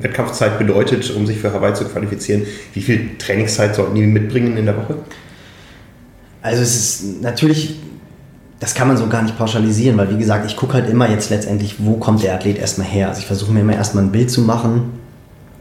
[0.00, 2.42] Wettkampfzeit bedeutet, um sich für Hawaii zu qualifizieren,
[2.74, 4.98] wie viel Trainingszeit sollten die mitbringen in der Woche?
[6.40, 7.80] Also es ist natürlich,
[8.62, 11.30] das kann man so gar nicht pauschalisieren, weil wie gesagt, ich gucke halt immer jetzt
[11.30, 13.08] letztendlich, wo kommt der Athlet erstmal her.
[13.08, 14.92] Also ich versuche mir immer erstmal ein Bild zu machen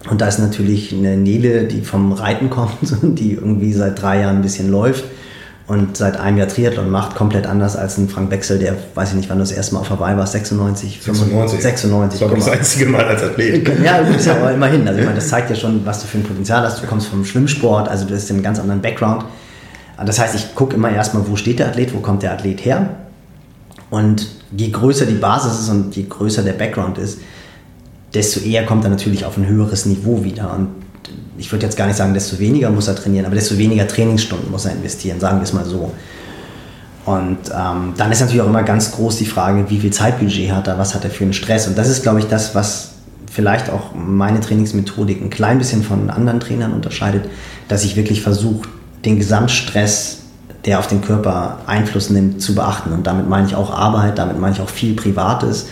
[0.08, 4.22] und da ist natürlich eine Nele, die vom Reiten kommt und die irgendwie seit drei
[4.22, 5.06] Jahren ein bisschen läuft
[5.66, 9.16] und seit einem Jahr Triathlon macht, komplett anders als ein Frank Wechsel, der, weiß ich
[9.16, 11.00] nicht, wann du das erste Mal Hawaii warst, 96?
[11.02, 11.60] 96.
[11.60, 12.20] 96.
[12.20, 13.68] Das war das einzige Mal als Athlet.
[13.84, 14.88] Ja, du bist ja aber immerhin.
[14.88, 16.84] Also ich meine, das zeigt ja schon, was du für ein Potenzial hast.
[16.84, 19.26] Du kommst vom Schwimmsport, also du hast einen ganz anderen Background.
[20.06, 22.90] Das heißt, ich gucke immer erstmal, wo steht der Athlet, wo kommt der Athlet her.
[23.90, 27.20] Und je größer die Basis ist und je größer der Background ist,
[28.14, 30.54] desto eher kommt er natürlich auf ein höheres Niveau wieder.
[30.54, 30.70] Und
[31.38, 34.52] ich würde jetzt gar nicht sagen, desto weniger muss er trainieren, aber desto weniger Trainingsstunden
[34.52, 35.92] muss er investieren, sagen wir es mal so.
[37.06, 40.68] Und ähm, dann ist natürlich auch immer ganz groß die Frage, wie viel Zeitbudget hat
[40.68, 41.68] er, was hat er für einen Stress.
[41.68, 42.92] Und das ist, glaube ich, das, was
[43.32, 47.26] vielleicht auch meine Trainingsmethodik ein klein bisschen von anderen Trainern unterscheidet,
[47.68, 48.68] dass ich wirklich versuche,
[49.06, 50.20] den Gesamtstress,
[50.66, 52.92] der auf den Körper Einfluss nimmt, zu beachten.
[52.92, 55.68] Und damit meine ich auch Arbeit, damit meine ich auch viel Privates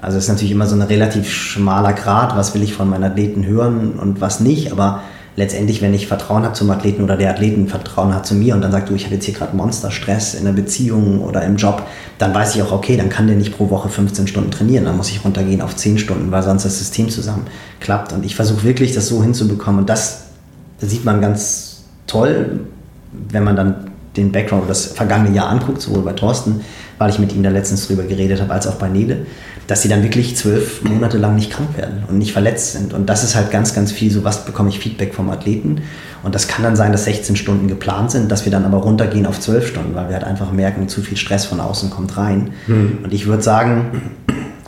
[0.00, 3.04] also es ist natürlich immer so ein relativ schmaler Grad, was will ich von meinen
[3.04, 4.70] Athleten hören und was nicht.
[4.70, 5.02] Aber
[5.34, 8.60] letztendlich, wenn ich Vertrauen habe zum Athleten oder der Athleten Vertrauen hat zu mir und
[8.60, 11.82] dann sagt, du, ich habe jetzt hier gerade Monsterstress in der Beziehung oder im Job,
[12.18, 14.84] dann weiß ich auch, okay, dann kann der nicht pro Woche 15 Stunden trainieren.
[14.84, 17.46] Dann muss ich runtergehen auf 10 Stunden, weil sonst das System zusammen
[17.80, 18.12] klappt.
[18.12, 19.80] Und ich versuche wirklich, das so hinzubekommen.
[19.80, 20.26] Und das
[20.78, 21.67] sieht man ganz
[22.08, 22.60] toll,
[23.30, 26.62] wenn man dann den Background das vergangene Jahr anguckt, sowohl bei Thorsten,
[26.98, 29.26] weil ich mit ihm da letztens drüber geredet habe, als auch bei Nele
[29.68, 32.94] dass sie dann wirklich zwölf Monate lang nicht krank werden und nicht verletzt sind.
[32.94, 35.82] Und das ist halt ganz, ganz viel, so was bekomme ich Feedback vom Athleten.
[36.22, 39.26] Und das kann dann sein, dass 16 Stunden geplant sind, dass wir dann aber runtergehen
[39.26, 42.52] auf 12 Stunden, weil wir halt einfach merken, zu viel Stress von außen kommt rein.
[42.66, 43.00] Mhm.
[43.04, 44.14] Und ich würde sagen,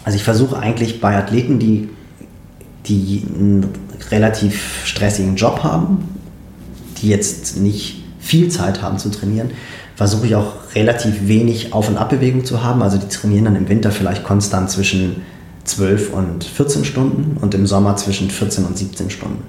[0.05, 1.89] also ich versuche eigentlich bei Athleten, die,
[2.85, 3.69] die einen
[4.11, 6.05] relativ stressigen Job haben,
[7.03, 9.51] die jetzt nicht viel Zeit haben zu trainieren,
[9.97, 12.83] versuche ich auch relativ wenig Auf- und Abbewegung zu haben.
[12.83, 15.23] Also die trainieren dann im Winter vielleicht konstant zwischen
[15.65, 19.43] 12 und 14 Stunden und im Sommer zwischen 14 und 17 Stunden.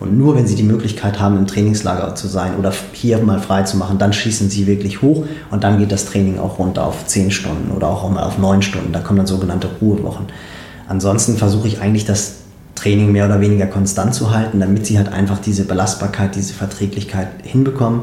[0.00, 3.62] Und nur wenn sie die Möglichkeit haben, im Trainingslager zu sein oder hier mal frei
[3.62, 7.06] zu machen, dann schießen sie wirklich hoch und dann geht das Training auch runter auf
[7.06, 8.92] 10 Stunden oder auch mal auf 9 Stunden.
[8.92, 10.26] Da kommen dann sogenannte Ruhewochen.
[10.88, 12.43] Ansonsten versuche ich eigentlich das
[12.84, 17.28] Training mehr oder weniger konstant zu halten, damit sie halt einfach diese Belastbarkeit, diese Verträglichkeit
[17.42, 18.02] hinbekommen.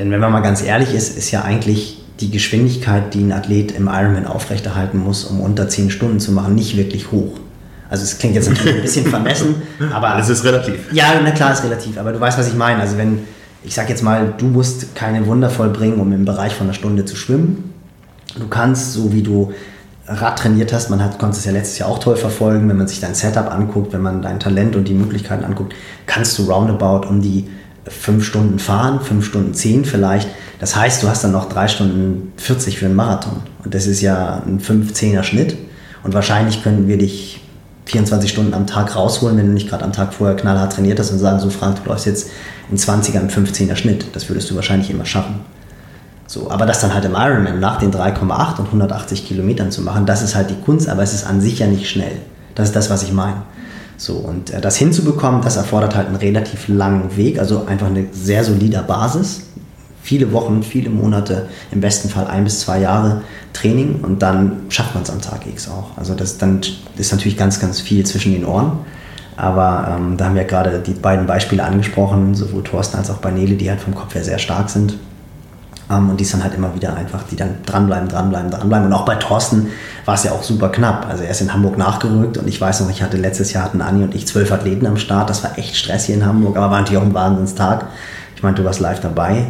[0.00, 3.70] Denn wenn man mal ganz ehrlich ist, ist ja eigentlich die Geschwindigkeit, die ein Athlet
[3.72, 7.38] im Ironman aufrechterhalten muss, um unter 10 Stunden zu machen, nicht wirklich hoch.
[7.88, 9.62] Also es klingt jetzt natürlich ein bisschen vermessen,
[9.92, 10.18] aber...
[10.18, 10.92] Es ist relativ.
[10.92, 12.80] Ja, na klar, ist relativ, aber du weißt, was ich meine.
[12.80, 13.20] Also wenn,
[13.62, 17.04] ich sag jetzt mal, du musst keine Wunder vollbringen, um im Bereich von einer Stunde
[17.04, 17.72] zu schwimmen.
[18.36, 19.52] Du kannst, so wie du
[20.08, 22.86] Rad trainiert hast, man hat, konnte es ja letztes Jahr auch toll verfolgen, wenn man
[22.86, 25.74] sich dein Setup anguckt, wenn man dein Talent und die Möglichkeiten anguckt,
[26.06, 27.48] kannst du roundabout um die
[27.88, 30.28] fünf Stunden fahren, fünf Stunden zehn vielleicht.
[30.58, 33.42] Das heißt, du hast dann noch drei Stunden 40 für einen Marathon.
[33.64, 35.56] Und das ist ja ein 5-10er Schnitt.
[36.02, 37.40] Und wahrscheinlich können wir dich
[37.86, 41.10] 24 Stunden am Tag rausholen, wenn du nicht gerade am Tag vorher knallhart trainiert hast
[41.10, 42.30] und sagen, so Frank, du läufst jetzt
[42.70, 44.06] in 20er im 15er Schnitt.
[44.12, 45.40] Das würdest du wahrscheinlich immer schaffen.
[46.26, 50.06] So, aber das dann halt im Ironman nach den 3,8 und 180 Kilometern zu machen,
[50.06, 52.20] das ist halt die Kunst, aber es ist an sich ja nicht schnell.
[52.54, 53.42] Das ist das, was ich meine.
[53.96, 58.06] So, und äh, das hinzubekommen, das erfordert halt einen relativ langen Weg, also einfach eine
[58.12, 59.42] sehr solide Basis.
[60.02, 64.94] Viele Wochen, viele Monate, im besten Fall ein bis zwei Jahre Training und dann schafft
[64.94, 65.96] man es am Tag X auch.
[65.96, 66.60] Also das dann
[66.96, 68.72] ist natürlich ganz, ganz viel zwischen den Ohren.
[69.36, 73.30] Aber ähm, da haben wir gerade die beiden Beispiele angesprochen, sowohl Thorsten als auch bei
[73.30, 74.96] die halt vom Kopf her sehr stark sind.
[75.90, 78.86] Ähm, und die sind halt immer wieder einfach, die dann dranbleiben, dranbleiben, dranbleiben.
[78.86, 79.68] Und auch bei Thorsten
[80.04, 81.06] war es ja auch super knapp.
[81.08, 83.80] Also er ist in Hamburg nachgerückt und ich weiß noch, ich hatte letztes Jahr hatten
[83.80, 85.30] Anni und ich zwölf Athleten am Start.
[85.30, 87.86] Das war echt Stress hier in Hamburg, aber war natürlich auch ein Wahnsinnstag.
[88.34, 89.46] Ich meinte, du warst live dabei.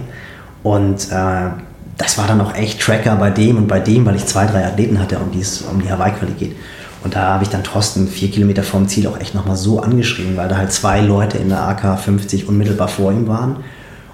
[0.63, 1.51] Und äh,
[1.99, 4.67] das war dann auch echt Tracker bei dem und bei dem, weil ich zwei, drei
[4.67, 6.57] Athleten hatte, um die es um die Hawaii-Quali geht.
[7.03, 10.37] Und da habe ich dann Thorsten vier Kilometer vorm Ziel auch echt nochmal so angeschrieben,
[10.37, 13.59] weil da halt zwei Leute in der AK 50 unmittelbar vor ihm waren.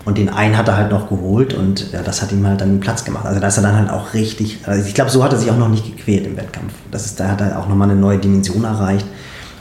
[0.04, 2.80] Und den einen hat er halt noch geholt und ja, das hat ihm halt dann
[2.80, 3.24] Platz gemacht.
[3.24, 5.50] Also da ist er dann halt auch richtig, also ich glaube, so hat er sich
[5.50, 6.72] auch noch nicht gequält im Wettkampf.
[6.90, 9.06] Das ist, da hat er auch nochmal eine neue Dimension erreicht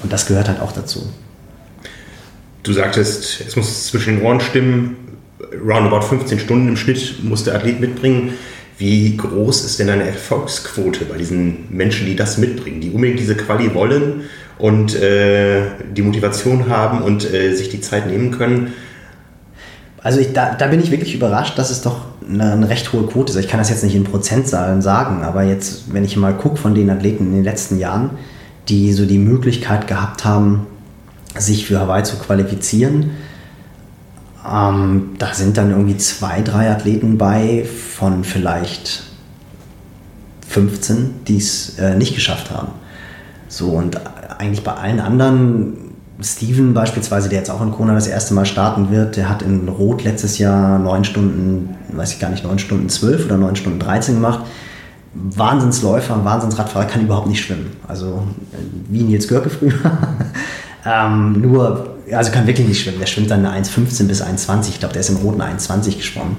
[0.02, 1.08] und das gehört halt auch dazu.
[2.64, 4.96] Du sagtest, es muss zwischen den Ohren stimmen,
[5.64, 8.34] roundabout 15 Stunden im Schnitt muss der Athlet mitbringen.
[8.78, 13.36] Wie groß ist denn eine Erfolgsquote bei diesen Menschen, die das mitbringen, die unbedingt diese
[13.36, 14.22] Quali wollen
[14.58, 15.62] und äh,
[15.96, 18.74] die Motivation haben und äh, sich die Zeit nehmen können?
[20.04, 23.06] Also ich, da, da bin ich wirklich überrascht, dass es doch eine, eine, recht hohe
[23.06, 23.38] Quote ist.
[23.38, 26.74] Ich kann das jetzt nicht in Prozentzahlen sagen, aber jetzt, wenn ich mal gucke von
[26.74, 28.12] den Athleten in den letzten Jahren,
[28.68, 30.66] die so die Möglichkeit gehabt haben,
[31.38, 33.12] sich für Hawaii zu qualifizieren,
[34.50, 39.04] ähm, da sind dann irgendwie zwei, drei Athleten bei von vielleicht
[40.48, 42.70] 15, die es äh, nicht geschafft haben.
[43.48, 44.00] So und
[44.40, 45.91] eigentlich bei allen anderen,
[46.24, 49.68] Steven beispielsweise, der jetzt auch in Kona das erste Mal starten wird, der hat in
[49.68, 53.80] Rot letztes Jahr 9 Stunden, weiß ich gar nicht, 9 Stunden 12 oder 9 Stunden
[53.80, 54.42] 13 gemacht.
[55.14, 57.72] Wahnsinnsläufer, Wahnsinnsradfahrer, kann überhaupt nicht schwimmen.
[57.88, 58.24] Also
[58.90, 59.74] wie Nils Görke früher.
[60.86, 63.00] ähm, nur, also kann wirklich nicht schwimmen.
[63.00, 64.70] Der schwimmt dann eine 1,15 bis 1,20.
[64.70, 66.38] Ich glaube, der ist im Roten 1,20 geschwommen.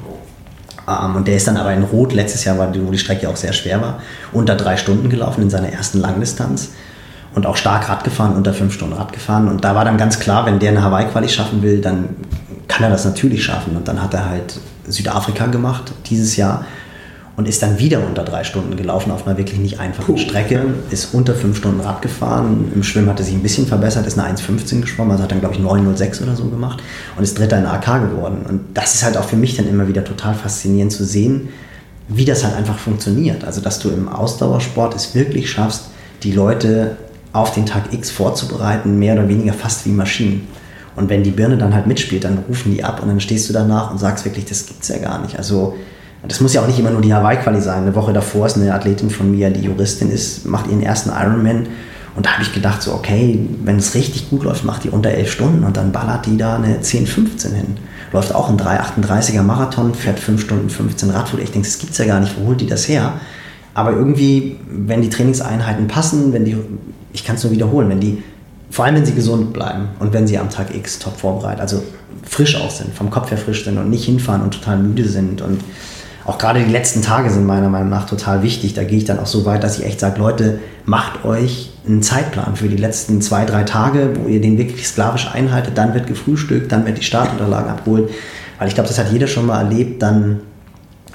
[0.88, 3.52] Ähm, und der ist dann aber in Rot letztes Jahr, wo die Strecke auch sehr
[3.52, 4.00] schwer war,
[4.32, 6.70] unter drei Stunden gelaufen in seiner ersten Langdistanz
[7.34, 9.48] und auch stark Rad gefahren, unter fünf Stunden Rad gefahren.
[9.48, 12.10] Und da war dann ganz klar, wenn der eine Hawaii-Quali schaffen will, dann
[12.68, 13.76] kann er das natürlich schaffen.
[13.76, 16.64] Und dann hat er halt Südafrika gemacht dieses Jahr
[17.36, 20.18] und ist dann wieder unter drei Stunden gelaufen auf einer wirklich nicht einfachen Puh.
[20.18, 24.06] Strecke, ist unter fünf Stunden Rad gefahren, im Schwimmen hat er sich ein bisschen verbessert,
[24.06, 26.82] ist eine 1,15 geschwommen, also hat dann glaube ich 9,06 oder so gemacht
[27.16, 28.44] und ist Dritter in AK geworden.
[28.46, 31.48] Und das ist halt auch für mich dann immer wieder total faszinierend zu sehen,
[32.08, 33.44] wie das halt einfach funktioniert.
[33.44, 35.86] Also dass du im Ausdauersport es wirklich schaffst,
[36.22, 36.96] die Leute
[37.32, 40.46] auf den Tag X vorzubereiten, mehr oder weniger fast wie Maschinen.
[40.94, 43.52] Und wenn die Birne dann halt mitspielt, dann rufen die ab und dann stehst du
[43.52, 45.38] danach und sagst wirklich, das gibt's ja gar nicht.
[45.38, 45.74] Also
[46.28, 47.82] das muss ja auch nicht immer nur die Hawaii-Quali sein.
[47.82, 51.66] Eine Woche davor ist eine Athletin von mir, die Juristin ist, macht ihren ersten Ironman.
[52.14, 55.10] Und da habe ich gedacht, so, okay, wenn es richtig gut läuft, macht die unter
[55.10, 57.66] elf Stunden und dann ballert die da eine 10, 15 hin.
[58.12, 61.40] Läuft auch ein 3,38er Marathon, fährt 5 Stunden 15 Radtour.
[61.40, 63.14] Ich denke, das gibt es ja gar nicht, wo holt die das her?
[63.72, 66.58] Aber irgendwie, wenn die Trainingseinheiten passen, wenn die,
[67.12, 68.22] ich kann es nur wiederholen, wenn die,
[68.70, 71.82] vor allem wenn sie gesund bleiben und wenn sie am Tag X top vorbereitet, also
[72.28, 75.42] frisch auch sind, vom Kopf her frisch sind und nicht hinfahren und total müde sind
[75.42, 75.60] und
[76.24, 78.74] auch gerade die letzten Tage sind meiner Meinung nach total wichtig.
[78.74, 82.02] Da gehe ich dann auch so weit, dass ich echt sage, Leute, macht euch einen
[82.02, 85.76] Zeitplan für die letzten zwei, drei Tage, wo ihr den wirklich sklavisch einhaltet.
[85.76, 88.10] Dann wird gefrühstückt, dann wird die Startunterlagen abgeholt.
[88.58, 90.00] Weil ich glaube, das hat jeder schon mal erlebt.
[90.00, 90.40] Dann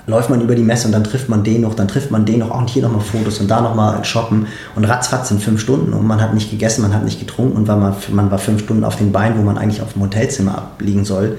[0.08, 2.40] läuft man über die Messe und dann trifft man den noch, dann trifft man den
[2.40, 4.48] noch, auch hier nochmal Fotos und da nochmal shoppen.
[4.76, 7.68] Und ratzfatz sind fünf Stunden und man hat nicht gegessen, man hat nicht getrunken und
[7.68, 10.58] war man, man war fünf Stunden auf den Beinen, wo man eigentlich auf dem Hotelzimmer
[10.58, 11.38] abliegen soll.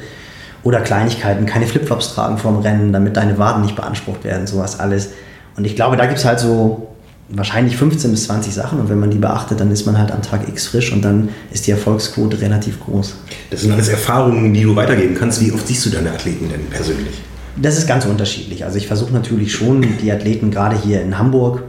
[0.62, 5.10] Oder Kleinigkeiten, keine Flipflops tragen vorm Rennen, damit deine Waden nicht beansprucht werden, sowas alles.
[5.56, 6.88] Und ich glaube, da gibt es halt so
[7.30, 10.22] wahrscheinlich 15 bis 20 Sachen und wenn man die beachtet, dann ist man halt am
[10.22, 13.16] Tag X frisch und dann ist die Erfolgsquote relativ groß.
[13.50, 15.40] Das sind alles Erfahrungen, die du weitergeben kannst.
[15.40, 17.22] Wie oft siehst du deine Athleten denn persönlich?
[17.60, 18.64] Das ist ganz unterschiedlich.
[18.64, 21.64] Also ich versuche natürlich schon, die Athleten gerade hier in Hamburg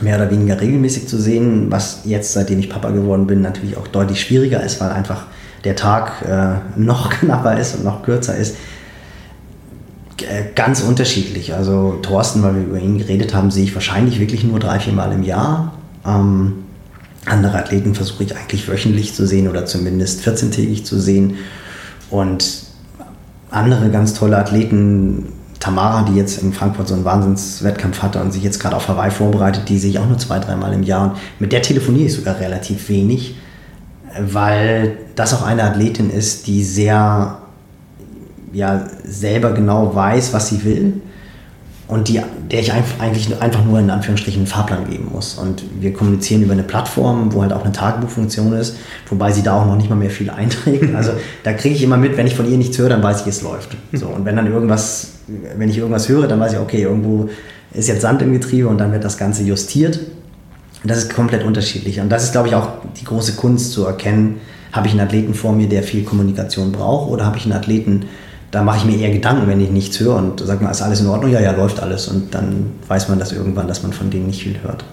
[0.00, 3.88] mehr oder weniger regelmäßig zu sehen, was jetzt, seitdem ich Papa geworden bin, natürlich auch
[3.88, 5.24] deutlich schwieriger ist, weil einfach
[5.64, 8.56] der Tag äh, noch knapper ist und noch kürzer ist.
[10.20, 11.54] Äh, ganz unterschiedlich.
[11.54, 14.92] Also Thorsten, weil wir über ihn geredet haben, sehe ich wahrscheinlich wirklich nur drei, vier
[14.92, 15.72] Mal im Jahr.
[16.06, 16.64] Ähm,
[17.24, 21.38] andere Athleten versuche ich eigentlich wöchentlich zu sehen oder zumindest 14-tägig zu sehen.
[22.10, 22.65] Und
[23.56, 28.42] andere ganz tolle Athleten, Tamara, die jetzt in Frankfurt so einen Wahnsinnswettkampf hatte und sich
[28.42, 31.10] jetzt gerade auf Hawaii vorbereitet, die sehe ich auch nur zwei, dreimal im Jahr.
[31.10, 33.36] Und mit der telefoniere ich sogar relativ wenig
[34.18, 37.38] weil das auch eine Athletin ist, die sehr
[38.52, 41.00] ja, selber genau weiß, was sie will
[41.88, 42.20] und die,
[42.50, 45.34] der ich eigentlich einfach nur in Anführungsstrichen einen Fahrplan geben muss.
[45.34, 48.76] Und wir kommunizieren über eine Plattform, wo halt auch eine Tagebuchfunktion ist,
[49.08, 50.94] wobei sie da auch noch nicht mal mehr viel einträgt.
[50.94, 51.12] Also
[51.44, 53.42] da kriege ich immer mit, wenn ich von ihr nichts höre, dann weiß ich, es
[53.42, 53.76] läuft.
[53.92, 55.12] So, und wenn dann irgendwas,
[55.56, 57.28] wenn ich irgendwas höre, dann weiß ich, okay, irgendwo
[57.72, 60.00] ist jetzt Sand im Getriebe und dann wird das Ganze justiert.
[60.82, 62.00] Und das ist komplett unterschiedlich.
[62.00, 62.68] Und das ist, glaube ich, auch
[63.00, 64.40] die große Kunst zu erkennen,
[64.72, 68.06] habe ich einen Athleten vor mir, der viel Kommunikation braucht, oder habe ich einen Athleten,
[68.50, 71.00] da mache ich mir eher Gedanken, wenn ich nichts höre und sage mal, ist alles
[71.00, 71.30] in Ordnung?
[71.30, 72.08] Ja, ja, läuft alles.
[72.08, 74.84] Und dann weiß man das irgendwann, dass man von denen nicht viel hört.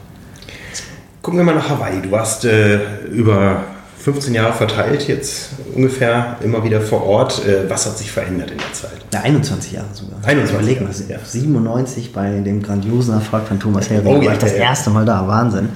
[1.22, 2.02] Gucken wir mal nach Hawaii.
[2.02, 3.64] Du warst äh, über
[4.00, 7.46] 15 Jahre verteilt jetzt ungefähr immer wieder vor Ort.
[7.46, 8.98] Äh, was hat sich verändert in der Zeit?
[9.14, 10.18] Ja, 21 Jahre sogar.
[10.26, 11.20] 21 Überleg mal, ja.
[11.24, 14.06] 97 bei dem grandiosen Erfolg von Thomas Hering.
[14.08, 15.26] Oh, war ich das erste Mal da.
[15.26, 15.70] Wahnsinn.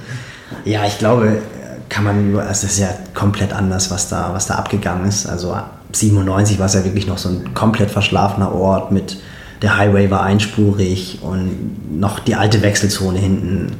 [0.66, 1.38] Ja, ich glaube,
[1.88, 5.26] kann man, also das ist ja komplett anders, was da, was da abgegangen ist.
[5.26, 5.56] Also
[5.92, 9.18] 97 war es ja wirklich noch so ein komplett verschlafener Ort mit
[9.62, 13.72] der Highway war einspurig und noch die alte Wechselzone hinten.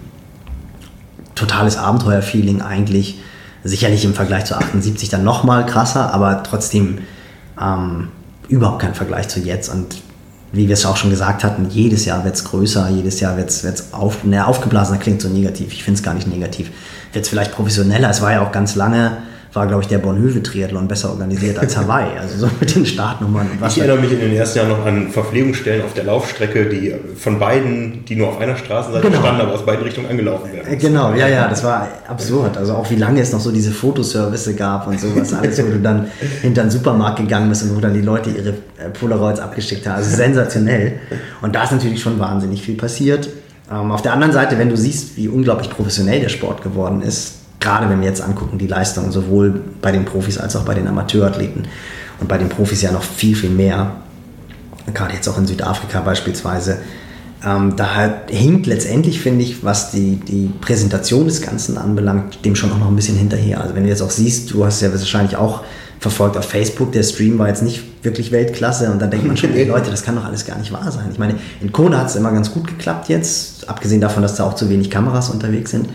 [1.37, 3.21] Totales Abenteuerfeeling eigentlich
[3.65, 6.99] Sicherlich im Vergleich zu 78 dann nochmal krasser, aber trotzdem
[7.61, 8.09] ähm,
[8.49, 9.69] überhaupt kein Vergleich zu jetzt.
[9.69, 9.97] Und
[10.53, 13.51] wie wir es auch schon gesagt hatten, jedes Jahr wird es größer, jedes Jahr wird
[13.51, 16.71] es auf, ne, aufgeblasener, klingt so negativ, ich finde es gar nicht negativ.
[17.13, 19.19] Wird es vielleicht professioneller, es war ja auch ganz lange
[19.53, 22.19] war, glaube ich, der Bornhöve-Triathlon besser organisiert als Hawaii.
[22.19, 23.49] Also so mit den Startnummern.
[23.61, 26.95] Was ich erinnere mich in den ersten Jahren noch an Verpflegungsstellen auf der Laufstrecke, die
[27.17, 29.21] von beiden, die nur auf einer Straßenseite genau.
[29.21, 30.71] standen, aber aus beiden Richtungen angelaufen werden.
[30.71, 32.57] Äh, genau, ja, ja, das war absurd.
[32.57, 35.33] Also auch wie lange es noch so diese Fotoservice gab und sowas.
[35.33, 36.09] Alles, wo du dann
[36.43, 39.97] hinter den Supermarkt gegangen bist und wo dann die Leute ihre äh, Polaroids abgeschickt haben.
[39.97, 41.01] Also sensationell.
[41.41, 43.29] Und da ist natürlich schon wahnsinnig viel passiert.
[43.71, 47.38] Ähm, auf der anderen Seite, wenn du siehst, wie unglaublich professionell der Sport geworden ist,
[47.61, 50.87] gerade wenn wir jetzt angucken, die Leistungen sowohl bei den Profis als auch bei den
[50.87, 51.67] Amateurathleten
[52.21, 53.93] und bei den Profis ja noch viel, viel mehr,
[54.95, 56.79] gerade jetzt auch in Südafrika beispielsweise,
[57.45, 62.57] ähm, da halt hinkt letztendlich, finde ich, was die, die Präsentation des Ganzen anbelangt, dem
[62.57, 63.61] schon auch noch ein bisschen hinterher.
[63.61, 65.63] Also wenn du jetzt auch siehst, du hast ja wahrscheinlich auch
[66.01, 69.53] verfolgt auf Facebook, der Stream war jetzt nicht wirklich Weltklasse und da denkt man schon,
[69.55, 71.09] ey Leute, das kann doch alles gar nicht wahr sein.
[71.13, 74.45] Ich meine, in Kona hat es immer ganz gut geklappt jetzt, abgesehen davon, dass da
[74.45, 75.89] auch zu wenig Kameras unterwegs sind.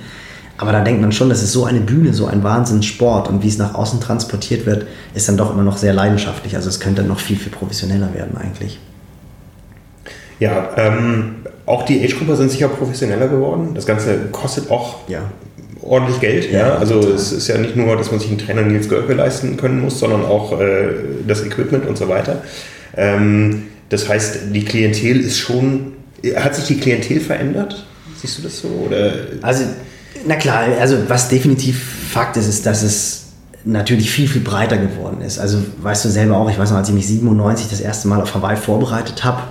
[0.63, 3.49] Aber da denkt man schon, das ist so eine Bühne, so ein Wahnsinnssport und wie
[3.49, 6.55] es nach außen transportiert wird, ist dann doch immer noch sehr leidenschaftlich.
[6.55, 8.79] Also es könnte noch viel, viel professioneller werden eigentlich.
[10.39, 13.71] Ja, ähm, auch die Age-Gruppe sind sicher professioneller geworden.
[13.75, 15.29] Das Ganze kostet auch ja.
[15.81, 16.49] ordentlich Geld.
[16.49, 16.75] Ja, ja.
[16.75, 17.15] Also total.
[17.15, 19.99] es ist ja nicht nur, dass man sich einen Trainer Nils Görke leisten können muss,
[19.99, 20.91] sondern auch äh,
[21.27, 22.41] das Equipment und so weiter.
[22.95, 25.91] Ähm, das heißt, die Klientel ist schon.
[26.37, 27.85] Hat sich die Klientel verändert?
[28.15, 28.69] Siehst du das so?
[28.69, 29.11] Oder?
[29.41, 29.65] Also
[30.25, 33.23] na klar, also was definitiv Fakt ist, ist, dass es
[33.65, 35.39] natürlich viel, viel breiter geworden ist.
[35.39, 38.21] Also weißt du selber auch, ich weiß noch, als ich mich 97 das erste Mal
[38.21, 39.41] auf Hawaii vorbereitet habe,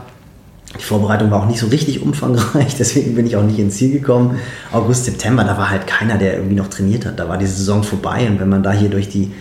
[0.78, 3.92] die Vorbereitung war auch nicht so richtig umfangreich, deswegen bin ich auch nicht ins Ziel
[3.92, 4.38] gekommen.
[4.72, 7.18] August, September, da war halt keiner, der irgendwie noch trainiert hat.
[7.18, 9.32] Da war die Saison vorbei und wenn man da hier durch die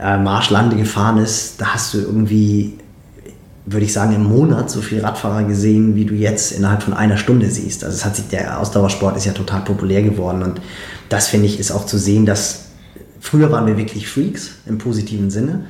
[0.00, 2.78] äh, Marschlande gefahren ist, da hast du irgendwie
[3.64, 7.16] würde ich sagen, im Monat so viele Radfahrer gesehen, wie du jetzt innerhalb von einer
[7.16, 7.84] Stunde siehst.
[7.84, 10.60] Also es hat sich, der Ausdauersport ist ja total populär geworden und
[11.08, 12.66] das finde ich ist auch zu sehen, dass
[13.20, 15.64] früher waren wir wirklich Freaks im positiven Sinne.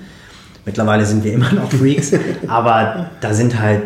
[0.65, 2.13] Mittlerweile sind wir immer noch Freaks,
[2.47, 3.83] aber da sind halt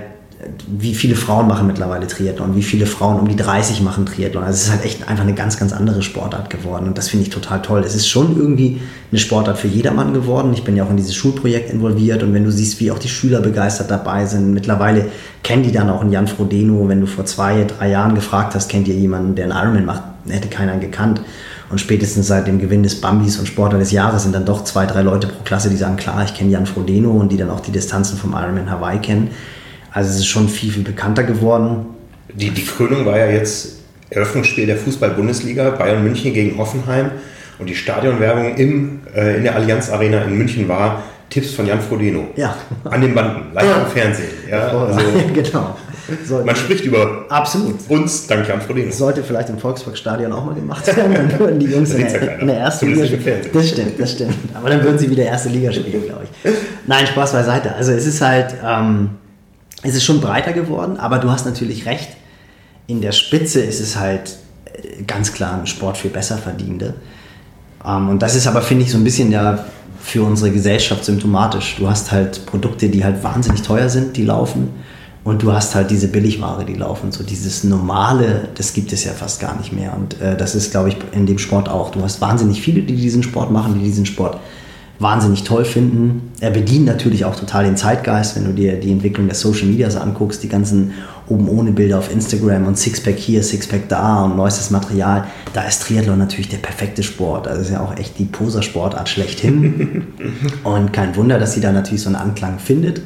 [0.67, 4.45] wie viele Frauen machen mittlerweile Triathlon, wie viele Frauen um die 30 machen Triathlon.
[4.45, 7.25] Also es ist halt echt einfach eine ganz, ganz andere Sportart geworden und das finde
[7.25, 7.83] ich total toll.
[7.85, 10.53] Es ist schon irgendwie eine Sportart für jedermann geworden.
[10.53, 13.09] Ich bin ja auch in dieses Schulprojekt involviert und wenn du siehst, wie auch die
[13.09, 15.07] Schüler begeistert dabei sind, mittlerweile
[15.43, 16.87] kennen die dann auch einen Jan Frodeno.
[16.89, 20.03] Wenn du vor zwei, drei Jahren gefragt hast, kennt ihr jemanden, der einen Ironman macht,
[20.29, 21.23] hätte keiner gekannt.
[21.71, 24.87] Und spätestens seit dem Gewinn des Bambis und Sportler des Jahres sind dann doch zwei,
[24.87, 27.61] drei Leute pro Klasse, die sagen, klar, ich kenne Jan Frodeno und die dann auch
[27.61, 29.31] die Distanzen vom Ironman Hawaii kennen.
[29.97, 31.87] Also es ist schon viel, viel bekannter geworden.
[32.35, 33.79] Die, die Krönung war ja jetzt
[34.11, 37.13] Eröffnungsspiel der Fußball-Bundesliga, Bayern München gegen Hoffenheim.
[37.59, 41.81] Und die Stadionwerbung im, äh, in der Allianz Arena in München war Tipps von Jan
[41.81, 42.27] Frodeno.
[42.37, 42.55] Ja.
[42.85, 43.79] An den Banden, live ja.
[43.79, 44.29] im Fernsehen.
[44.51, 45.01] Ja, also
[45.35, 45.77] genau.
[46.27, 47.77] Sollte man spricht über Absolut.
[47.89, 48.93] uns dank Jan Frodeno.
[48.93, 52.49] Sollte vielleicht im Volksparkstadion auch mal gemacht werden, dann würden die Jungs in der, in
[52.49, 53.41] der, ersten Liga spielen.
[53.51, 54.35] Das stimmt, das stimmt.
[54.53, 56.53] Aber dann würden sie wieder erste Liga spielen, glaube ich.
[56.87, 57.75] Nein, Spaß beiseite.
[57.75, 58.55] Also es ist halt...
[58.63, 59.09] Ähm,
[59.83, 62.09] es ist schon breiter geworden, aber du hast natürlich recht.
[62.87, 66.95] In der Spitze ist es halt äh, ganz klar ein Sport für Besserverdienende.
[67.85, 69.65] Ähm, und das ist aber, finde ich, so ein bisschen ja
[70.01, 71.77] für unsere Gesellschaft symptomatisch.
[71.79, 74.69] Du hast halt Produkte, die halt wahnsinnig teuer sind, die laufen.
[75.25, 77.11] Und du hast halt diese Billigware, die laufen.
[77.11, 79.93] So dieses Normale, das gibt es ja fast gar nicht mehr.
[79.97, 81.91] Und äh, das ist, glaube ich, in dem Sport auch.
[81.91, 84.39] Du hast wahnsinnig viele, die diesen Sport machen, die diesen Sport
[84.99, 86.33] wahnsinnig toll finden.
[86.41, 89.97] Er bedient natürlich auch total den Zeitgeist, wenn du dir die Entwicklung der Social Medias
[89.97, 90.93] anguckst, die ganzen
[91.29, 95.25] oben ohne Bilder auf Instagram und Sixpack hier, Sixpack da und neuestes Material.
[95.53, 97.47] Da ist Triathlon natürlich der perfekte Sport.
[97.47, 100.07] Das ist ja auch echt die Posersportart schlechthin.
[100.65, 103.03] und kein Wunder, dass sie da natürlich so einen Anklang findet.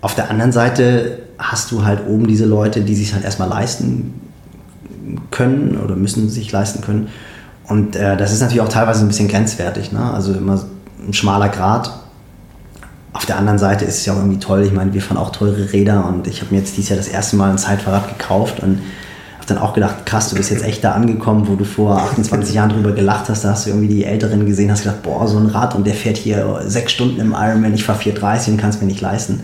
[0.00, 4.14] Auf der anderen Seite hast du halt oben diese Leute, die sich halt erstmal leisten
[5.30, 7.08] können oder müssen sich leisten können.
[7.68, 9.92] Und äh, das ist natürlich auch teilweise ein bisschen grenzwertig.
[9.92, 10.12] Ne?
[10.12, 10.64] Also immer
[11.06, 11.92] ein schmaler Grad.
[13.12, 14.62] Auf der anderen Seite ist es ja auch irgendwie toll.
[14.62, 17.08] Ich meine, wir fahren auch teure Räder und ich habe mir jetzt dieses Jahr das
[17.08, 18.80] erste Mal ein Zeitfahrrad gekauft und
[19.36, 22.54] habe dann auch gedacht, krass, du bist jetzt echt da angekommen, wo du vor 28
[22.54, 23.44] Jahren drüber gelacht hast.
[23.44, 25.94] Da hast du irgendwie die Älteren gesehen, hast gedacht, boah, so ein Rad und der
[25.94, 29.34] fährt hier sechs Stunden im Ironman, ich fahre 4,30 und kann es mir nicht leisten.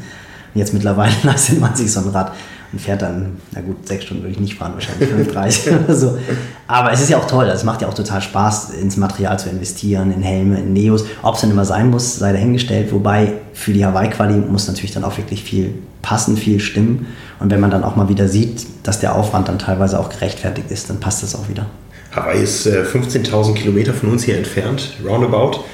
[0.54, 2.32] Und jetzt mittlerweile leistet man sich so ein Rad
[2.72, 6.18] und fährt dann, na gut, sechs Stunden würde ich nicht fahren, wahrscheinlich 35 oder so.
[6.66, 9.48] Aber es ist ja auch toll, es macht ja auch total Spaß, ins Material zu
[9.48, 11.04] investieren, in Helme, in Neos.
[11.22, 12.92] Ob es dann immer sein muss, sei dahingestellt.
[12.92, 17.06] Wobei für die Hawaii-Quali muss natürlich dann auch wirklich viel passen, viel stimmen.
[17.40, 20.70] Und wenn man dann auch mal wieder sieht, dass der Aufwand dann teilweise auch gerechtfertigt
[20.70, 21.66] ist, dann passt das auch wieder.
[22.12, 25.64] Hawaii ist äh, 15.000 Kilometer von uns hier entfernt, roundabout.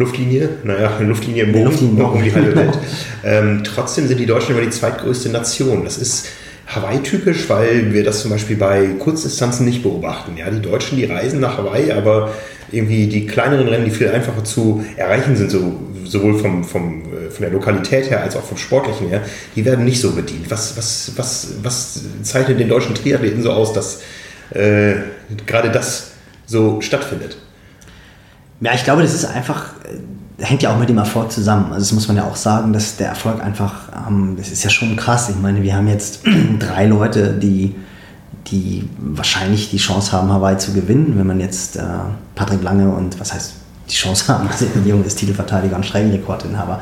[0.00, 2.78] Luftlinie, naja, eine Luftlinie im Boden, Luftlinie um die halbe Welt.
[3.24, 5.84] ähm, trotzdem sind die Deutschen immer die zweitgrößte Nation.
[5.84, 6.26] Das ist
[6.66, 10.36] Hawaii-typisch, weil wir das zum Beispiel bei Kurzdistanzen nicht beobachten.
[10.36, 12.32] Ja, die Deutschen, die reisen nach Hawaii, aber
[12.72, 17.30] irgendwie die kleineren Rennen, die viel einfacher zu erreichen sind, so, sowohl vom, vom, äh,
[17.30, 19.22] von der Lokalität her als auch vom Sportlichen her,
[19.56, 20.50] die werden nicht so bedient.
[20.50, 24.02] Was, was, was, was zeichnet den deutschen Triathleten so aus, dass
[24.54, 24.94] äh,
[25.46, 26.12] gerade das
[26.46, 27.36] so stattfindet?
[28.60, 31.66] Ja, ich glaube, das ist einfach, äh, hängt ja auch mit dem Erfolg zusammen.
[31.66, 33.74] Also das muss man ja auch sagen, dass der Erfolg einfach,
[34.08, 35.28] ähm, das ist ja schon krass.
[35.28, 36.20] Ich meine, wir haben jetzt
[36.58, 37.74] drei Leute, die
[38.46, 41.82] die wahrscheinlich die Chance haben, Hawaii zu gewinnen, wenn man jetzt äh,
[42.34, 43.54] Patrick Lange und was heißt
[43.88, 46.80] die Chance haben, also der Junge ist Titelverteidiger und Streckenrekordinhaber.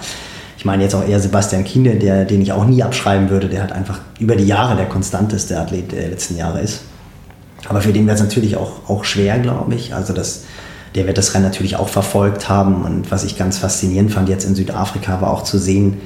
[0.56, 3.62] Ich meine jetzt auch eher Sebastian Kiene, der, den ich auch nie abschreiben würde, der
[3.62, 6.80] hat einfach über die Jahre der konstanteste Athlet der letzten Jahre ist.
[7.68, 9.94] Aber für den wäre es natürlich auch, auch schwer, glaube ich.
[9.94, 10.44] Also das,
[10.98, 12.82] der wird das Rennen natürlich auch verfolgt haben.
[12.82, 15.98] Und was ich ganz faszinierend fand jetzt in Südafrika, war auch zu sehen,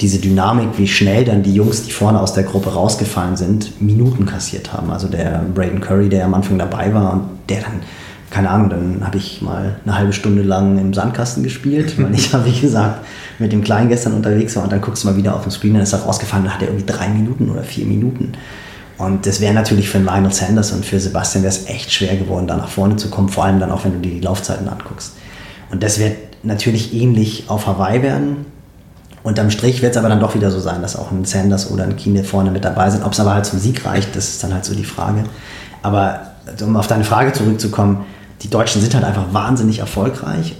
[0.00, 4.26] diese Dynamik, wie schnell dann die Jungs, die vorne aus der Gruppe rausgefallen sind, Minuten
[4.26, 4.90] kassiert haben.
[4.90, 7.82] Also der Braden Curry, der am Anfang dabei war und der dann,
[8.30, 12.32] keine Ahnung, dann habe ich mal eine halbe Stunde lang im Sandkasten gespielt, weil ich
[12.32, 13.06] wie gesagt,
[13.38, 15.74] mit dem Kleinen gestern unterwegs war und dann guckst du mal wieder auf den Screen,
[15.74, 18.32] dann ist er rausgefallen, dann hat er irgendwie drei Minuten oder vier Minuten.
[19.02, 22.46] Und das wäre natürlich für Lionel Sanders und für Sebastian wäre es echt schwer geworden,
[22.46, 25.14] da nach vorne zu kommen, vor allem dann auch, wenn du dir die Laufzeiten anguckst.
[25.72, 28.46] Und das wird natürlich ähnlich auf Hawaii werden.
[29.24, 31.82] Unterm Strich wird es aber dann doch wieder so sein, dass auch ein Sanders oder
[31.82, 33.04] ein Kine vorne mit dabei sind.
[33.04, 35.24] Ob es aber halt zum Sieg reicht, das ist dann halt so die Frage.
[35.82, 36.20] Aber
[36.60, 38.04] um auf deine Frage zurückzukommen,
[38.42, 40.54] die Deutschen sind halt einfach wahnsinnig erfolgreich.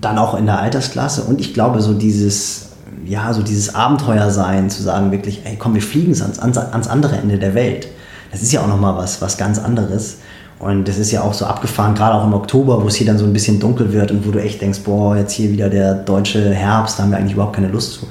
[0.00, 1.22] Dann auch in der Altersklasse.
[1.22, 2.70] Und ich glaube, so dieses,
[3.06, 6.88] ja, so dieses Abenteuer sein, zu sagen wirklich, ey, komm, wir fliegen ans, ans, ans
[6.88, 7.88] andere Ende der Welt.
[8.30, 10.18] Das ist ja auch nochmal was, was ganz anderes.
[10.58, 13.18] Und das ist ja auch so abgefahren, gerade auch im Oktober, wo es hier dann
[13.18, 15.94] so ein bisschen dunkel wird und wo du echt denkst, boah, jetzt hier wieder der
[15.94, 18.06] deutsche Herbst, da haben wir eigentlich überhaupt keine Lust zu.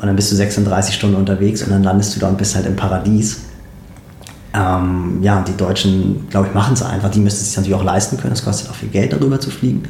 [0.00, 2.66] Und dann bist du 36 Stunden unterwegs und dann landest du da und bist halt
[2.66, 3.40] im Paradies.
[4.54, 7.10] Ähm, ja, die Deutschen, glaube ich, machen es einfach.
[7.10, 8.32] Die müssten es sich natürlich auch leisten können.
[8.32, 9.82] Es kostet auch viel Geld, darüber zu fliegen.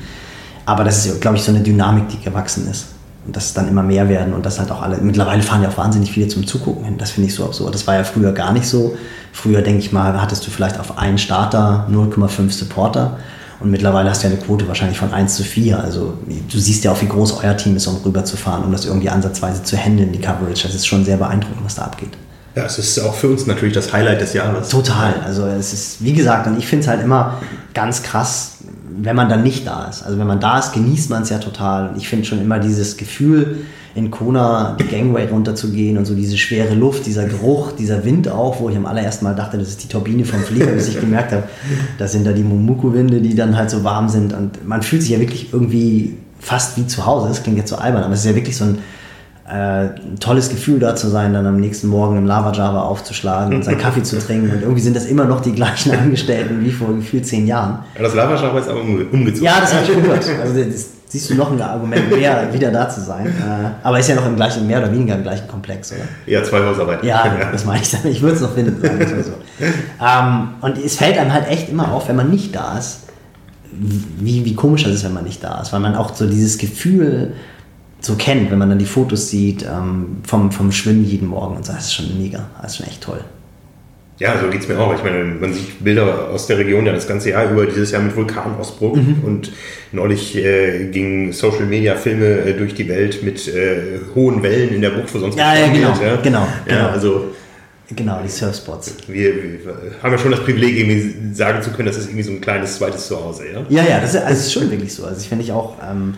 [0.64, 2.86] Aber das ist, glaube ich, so eine Dynamik, die gewachsen ist.
[3.28, 4.96] Und dass es dann immer mehr werden und das halt auch alle.
[5.02, 6.96] Mittlerweile fahren ja auch wahnsinnig viele zum Zugucken hin.
[6.96, 7.74] Das finde ich so absurd.
[7.74, 8.96] Das war ja früher gar nicht so.
[9.34, 13.18] Früher, denke ich mal, hattest du vielleicht auf einen Starter 0,5 Supporter.
[13.60, 15.78] Und mittlerweile hast du ja eine Quote wahrscheinlich von 1 zu 4.
[15.78, 19.10] Also du siehst ja auch, wie groß euer Team ist, um rüberzufahren, um das irgendwie
[19.10, 20.62] ansatzweise zu handeln, die Coverage.
[20.62, 22.16] Das ist schon sehr beeindruckend, was da abgeht.
[22.54, 24.70] Ja, es ist auch für uns natürlich das Highlight des Jahres.
[24.70, 25.14] Total.
[25.24, 27.38] Also es ist, wie gesagt, und ich finde es halt immer
[27.74, 28.57] ganz krass,
[28.90, 30.02] wenn man dann nicht da ist.
[30.02, 31.90] Also wenn man da ist, genießt man es ja total.
[31.90, 33.58] Und ich finde schon immer dieses Gefühl,
[33.94, 38.60] in Kona die Gangway runterzugehen und so diese schwere Luft, dieser Geruch, dieser Wind auch,
[38.60, 41.32] wo ich am allerersten Mal dachte, das ist die Turbine vom Flieger, bis ich gemerkt
[41.32, 41.44] habe,
[41.98, 44.32] das sind da die Mumuku-Winde, die dann halt so warm sind.
[44.32, 47.28] Und man fühlt sich ja wirklich irgendwie fast wie zu Hause.
[47.28, 48.78] Das klingt jetzt so albern, aber es ist ja wirklich so ein
[49.48, 53.54] äh, ein tolles Gefühl da zu sein, dann am nächsten Morgen im Lava Java aufzuschlagen
[53.54, 54.50] und seinen Kaffee zu trinken.
[54.50, 57.78] Und irgendwie sind das immer noch die gleichen Angestellten wie vor gefühlt zehn Jahren.
[57.94, 59.42] Ja, das Lava Java ist aber umgezogen.
[59.42, 60.24] Ja, das habe ich gehört.
[60.42, 63.26] Also das siehst du noch ein Argument mehr, wieder da zu sein.
[63.26, 66.02] Äh, aber ist ja noch im gleichen, mehr oder weniger im gleichen Komplex, oder?
[66.26, 67.06] Ja, zwei Hausarbeiten.
[67.06, 67.50] Ja, ja.
[67.50, 68.06] das meine ich dann.
[68.06, 69.32] Ich würde es noch finden, sagen wir so.
[70.04, 73.04] ähm, und es fällt einem halt echt immer auf, wenn man nicht da ist,
[73.72, 75.72] wie, wie komisch das ist, wenn man nicht da ist.
[75.72, 77.32] Weil man auch so dieses Gefühl
[78.00, 81.66] so kennt, wenn man dann die Fotos sieht ähm, vom, vom Schwimmen jeden Morgen und
[81.66, 83.20] so, das ist schon mega, das ist schon echt toll.
[84.18, 84.92] Ja, so geht es mir auch.
[84.94, 88.02] Ich meine, man sieht Bilder aus der Region ja das ganze Jahr über, dieses Jahr
[88.02, 88.96] mit Vulkanausbruch.
[88.96, 89.22] Mhm.
[89.24, 89.52] Und
[89.92, 94.80] neulich äh, gingen Social Media Filme äh, durch die Welt mit äh, hohen Wellen in
[94.80, 96.88] der Bucht, wo sonst ja, ja, genau, wird, ja, genau, ja, genau.
[96.88, 97.26] Also,
[97.94, 98.96] genau, die Surfspots.
[99.06, 99.60] Wir, wir,
[100.02, 102.76] haben ja schon das Privileg, irgendwie sagen zu können, das ist irgendwie so ein kleines
[102.76, 103.44] zweites Zuhause.
[103.52, 105.04] Ja, ja, ja das, ist, also ist schon wirklich so.
[105.04, 105.76] Also ich finde ich auch.
[105.88, 106.14] Ähm,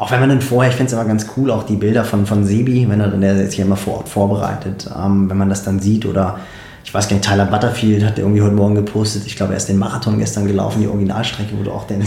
[0.00, 2.24] auch wenn man dann vorher, ich finde es immer ganz cool, auch die Bilder von,
[2.24, 5.50] von Sebi, wenn er dann der ist hier immer vor Ort vorbereitet, ähm, wenn man
[5.50, 6.38] das dann sieht oder
[6.82, 9.68] ich weiß gar nicht, Tyler Butterfield hat irgendwie heute Morgen gepostet, ich glaube, er ist
[9.68, 12.02] den Marathon gestern gelaufen, die Originalstrecke, wo du auch den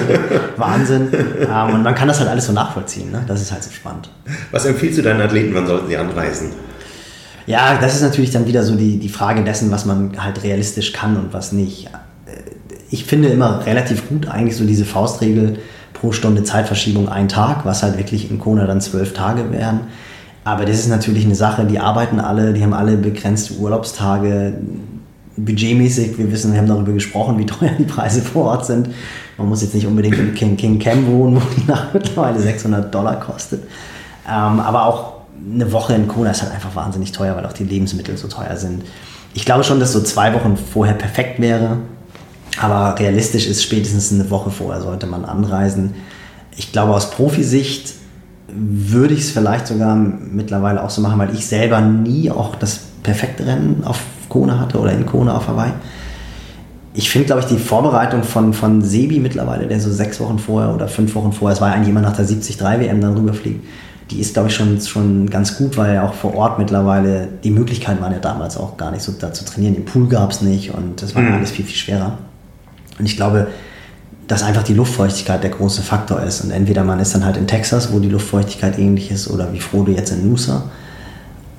[0.56, 1.08] Wahnsinn.
[1.12, 3.24] Ähm, und man kann das halt alles so nachvollziehen, ne?
[3.26, 4.08] das ist halt so spannend.
[4.52, 6.50] Was empfiehlst du deinen Athleten, wann sollten sie anreisen?
[7.46, 10.92] Ja, das ist natürlich dann wieder so die, die Frage dessen, was man halt realistisch
[10.92, 11.90] kann und was nicht.
[12.88, 15.58] Ich finde immer relativ gut eigentlich so diese Faustregel,
[16.02, 19.82] pro Stunde Zeitverschiebung ein Tag, was halt wirklich in Kona dann zwölf Tage wären.
[20.42, 24.54] Aber das ist natürlich eine Sache, die arbeiten alle, die haben alle begrenzte Urlaubstage.
[25.36, 28.88] Budgetmäßig, wir wissen, wir haben darüber gesprochen, wie teuer die Preise vor Ort sind.
[29.38, 32.92] Man muss jetzt nicht unbedingt in King, King Cam wohnen, wo die Nacht mittlerweile 600
[32.92, 33.62] Dollar kostet.
[34.28, 35.12] Ähm, aber auch
[35.54, 38.56] eine Woche in Kona ist halt einfach wahnsinnig teuer, weil auch die Lebensmittel so teuer
[38.56, 38.82] sind.
[39.34, 41.78] Ich glaube schon, dass so zwei Wochen vorher perfekt wäre.
[42.58, 45.94] Aber realistisch ist spätestens eine Woche vorher sollte man anreisen.
[46.56, 47.94] Ich glaube, aus Profisicht
[48.54, 52.80] würde ich es vielleicht sogar mittlerweile auch so machen, weil ich selber nie auch das
[53.02, 55.72] perfekte Rennen auf Kona hatte oder in Kona auf Hawaii.
[56.94, 60.74] Ich finde, glaube ich, die Vorbereitung von, von Sebi mittlerweile, der so sechs Wochen vorher
[60.74, 63.64] oder fünf Wochen vorher, es war ja eigentlich immer nach der 73 WM dann rüberfliegt,
[64.10, 67.50] die ist, glaube ich, schon, schon ganz gut, weil ja auch vor Ort mittlerweile die
[67.50, 69.74] Möglichkeiten waren ja damals auch gar nicht so da zu trainieren.
[69.74, 71.32] Den Pool gab es nicht und das war mhm.
[71.32, 72.18] alles viel, viel schwerer.
[73.02, 73.48] Und ich glaube,
[74.28, 76.42] dass einfach die Luftfeuchtigkeit der große Faktor ist.
[76.42, 79.58] Und entweder man ist dann halt in Texas, wo die Luftfeuchtigkeit ähnlich ist, oder wie
[79.58, 80.70] Frodo jetzt in Nusa.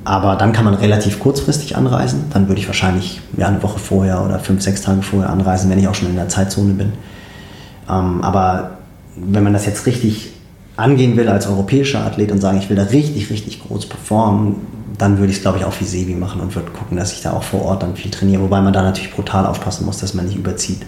[0.06, 2.28] Aber dann kann man relativ kurzfristig anreisen.
[2.32, 5.80] Dann würde ich wahrscheinlich ja, eine Woche vorher oder fünf, sechs Tage vorher anreisen, wenn
[5.80, 6.94] ich auch schon in der Zeitzone bin.
[7.90, 8.78] Ähm, aber
[9.18, 10.32] wenn man das jetzt richtig
[10.78, 14.56] angehen will als europäischer Athlet und sagen, ich will da richtig, richtig groß performen,
[14.98, 17.22] dann würde ich es, glaube ich, auch wie Sebi machen und würde gucken, dass ich
[17.22, 18.42] da auch vor Ort dann viel trainiere.
[18.42, 20.80] Wobei man da natürlich brutal aufpassen muss, dass man nicht überzieht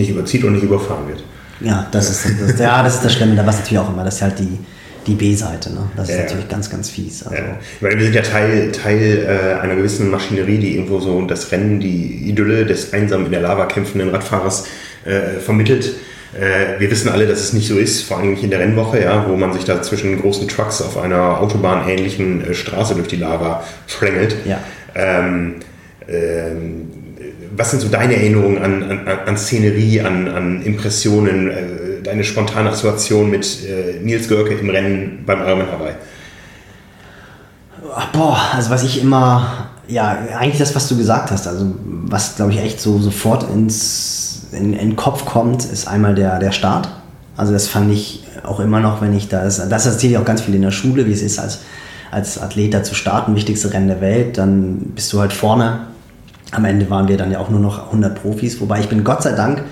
[0.00, 1.22] nicht überzieht und nicht überfahren wird.
[1.60, 3.36] Ja, das ist das, ja, das, ist das Schlimme.
[3.36, 4.04] Da war es natürlich auch immer.
[4.04, 4.58] Das ist halt die,
[5.06, 5.72] die B-Seite.
[5.72, 5.90] Ne?
[5.94, 7.22] Das ist ja, natürlich ganz, ganz fies.
[7.22, 7.36] Also.
[7.36, 7.58] Ja.
[7.80, 11.78] Weil wir sind ja Teil, Teil äh, einer gewissen Maschinerie, die irgendwo so das Rennen,
[11.80, 14.66] die Idylle des einsam in der Lava kämpfenden Radfahrers
[15.04, 15.94] äh, vermittelt.
[16.32, 19.02] Äh, wir wissen alle, dass es nicht so ist, vor allem nicht in der Rennwoche,
[19.02, 23.16] ja, wo man sich da zwischen großen Trucks auf einer autobahnähnlichen äh, Straße durch die
[23.16, 24.36] Lava schlängelt.
[24.46, 24.60] Ja.
[24.94, 25.56] Ähm,
[26.08, 26.88] ähm,
[27.56, 32.74] was sind so deine Erinnerungen an, an, an Szenerie, an, an Impressionen, äh, deine spontane
[32.74, 35.94] Situation mit äh, Nils Görke im Rennen beim Ironman Hawaii?
[38.12, 42.52] Boah, also was ich immer, ja, eigentlich das, was du gesagt hast, also was glaube
[42.52, 46.88] ich echt so sofort ins, in, in den Kopf kommt, ist einmal der, der Start.
[47.36, 50.42] Also das fand ich auch immer noch, wenn ich das, das erzähle ich auch ganz
[50.42, 51.60] viel in der Schule, wie es ist, als,
[52.10, 55.80] als Athlet da zu starten, wichtigste Rennen der Welt, dann bist du halt vorne
[56.52, 59.22] am Ende waren wir dann ja auch nur noch 100 Profis, wobei ich bin Gott
[59.22, 59.64] sei Dank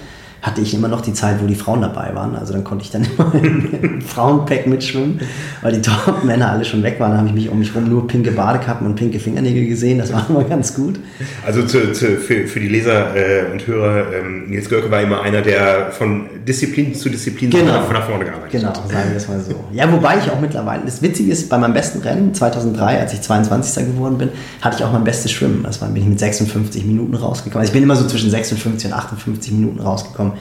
[0.49, 2.35] hatte ich immer noch die Zeit, wo die Frauen dabei waren.
[2.35, 5.21] Also dann konnte ich dann immer im Frauenpack mitschwimmen,
[5.63, 7.13] weil die Top-Männer alle schon weg waren.
[7.13, 9.99] Da habe ich mich um mich herum nur pinke Badekappen und pinke Fingernägel gesehen.
[9.99, 10.99] Das war immer ganz gut.
[11.47, 15.21] Also zu, zu, für, für die Leser äh, und Hörer, ähm, Nils Görke war immer
[15.21, 17.83] einer, der von Disziplin zu Disziplin genau.
[17.83, 18.77] von nach vorne gearbeitet genau, hat.
[18.77, 19.65] Genau, sagen wir es mal so.
[19.73, 23.21] Ja, wobei ich auch mittlerweile, das Witzige ist, bei meinem besten Rennen 2003, als ich
[23.21, 23.87] 22.
[23.87, 24.31] geworden bin,
[24.63, 25.63] hatte ich auch mein bestes Schwimmen.
[25.65, 27.61] Das war, bin ich mit 56 Minuten rausgekommen.
[27.61, 30.35] Also ich bin immer so zwischen 56 und 58 Minuten rausgekommen.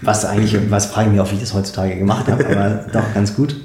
[0.00, 3.14] Was eigentlich, was frage ich mich auch, wie ich das heutzutage gemacht habe, aber doch
[3.14, 3.56] ganz gut.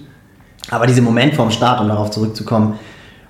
[0.70, 2.80] Aber dieser Moment vorm Start, um darauf zurückzukommen,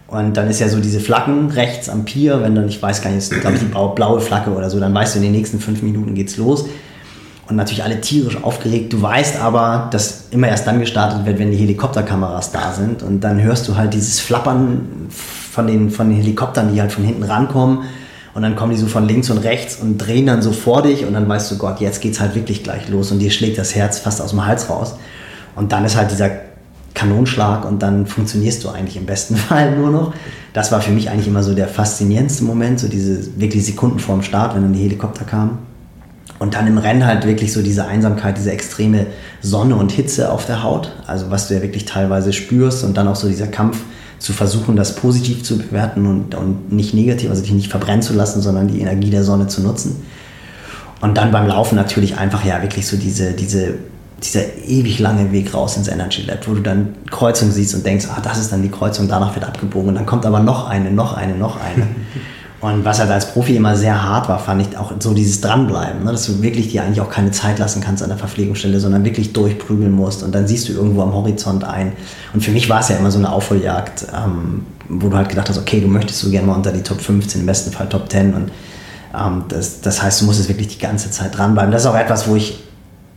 [0.10, 3.12] und dann ist ja so diese Flaggen rechts am Pier, wenn dann, ich weiß gar
[3.12, 5.60] nicht, ist glaube ich die blaue Flagge oder so, dann weißt du, in den nächsten
[5.60, 6.66] fünf Minuten geht's los.
[7.48, 8.94] Und natürlich alle tierisch aufgeregt.
[8.94, 13.02] Du weißt aber, dass immer erst dann gestartet wird, wenn die Helikopterkameras da sind.
[13.02, 17.04] Und dann hörst du halt dieses Flappern von den, von den Helikoptern, die halt von
[17.04, 17.86] hinten rankommen.
[18.40, 21.04] Und dann kommen die so von links und rechts und drehen dann so vor dich
[21.04, 23.76] und dann weißt du, Gott, jetzt geht's halt wirklich gleich los und dir schlägt das
[23.76, 24.96] Herz fast aus dem Hals raus.
[25.58, 26.32] Und dann ist halt dieser
[26.94, 30.14] Kanonschlag und dann funktionierst du eigentlich im besten Fall nur noch.
[30.54, 34.22] Das war für mich eigentlich immer so der faszinierendste Moment, so diese wirklich Sekunden vorm
[34.22, 35.58] Start, wenn dann die Helikopter kamen.
[36.40, 39.08] Und dann im Rennen halt wirklich so diese Einsamkeit, diese extreme
[39.42, 43.10] Sonne und Hitze auf der Haut, also was du ja wirklich teilweise spürst und dann
[43.10, 43.80] auch so dieser Kampf
[44.20, 48.14] zu versuchen, das positiv zu bewerten und, und nicht negativ, also dich nicht verbrennen zu
[48.14, 50.04] lassen, sondern die Energie der Sonne zu nutzen.
[51.02, 53.76] Und dann beim Laufen natürlich einfach ja wirklich so diese, diese,
[54.22, 58.08] dieser ewig lange Weg raus ins Energy Lab, wo du dann Kreuzung siehst und denkst,
[58.14, 60.92] ah, das ist dann die Kreuzung, danach wird abgebogen und dann kommt aber noch eine,
[60.92, 61.88] noch eine, noch eine.
[62.62, 66.04] Und was halt als Profi immer sehr hart war, fand ich auch so dieses Dranbleiben,
[66.04, 66.12] ne?
[66.12, 69.32] dass du wirklich dir eigentlich auch keine Zeit lassen kannst an der Verpflegungsstelle, sondern wirklich
[69.32, 71.94] durchprügeln musst und dann siehst du irgendwo am Horizont ein.
[72.34, 75.48] Und für mich war es ja immer so eine Aufholjagd, ähm, wo du halt gedacht
[75.48, 78.12] hast, okay, du möchtest so gerne mal unter die Top 15, im besten Fall Top
[78.12, 78.52] 10 und
[79.18, 81.72] ähm, das, das heißt, du musst es wirklich die ganze Zeit dranbleiben.
[81.72, 82.60] Das ist auch etwas, wo ich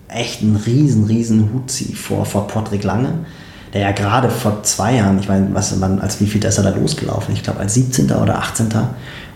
[0.06, 3.24] echt einen riesen, riesen Hut ziehe vor, vor Patrick Lange
[3.72, 6.64] der ja gerade vor zwei Jahren, ich meine, was man, als wie viel ist er
[6.64, 7.34] da losgelaufen?
[7.34, 8.10] Ich glaube als 17.
[8.12, 8.68] oder 18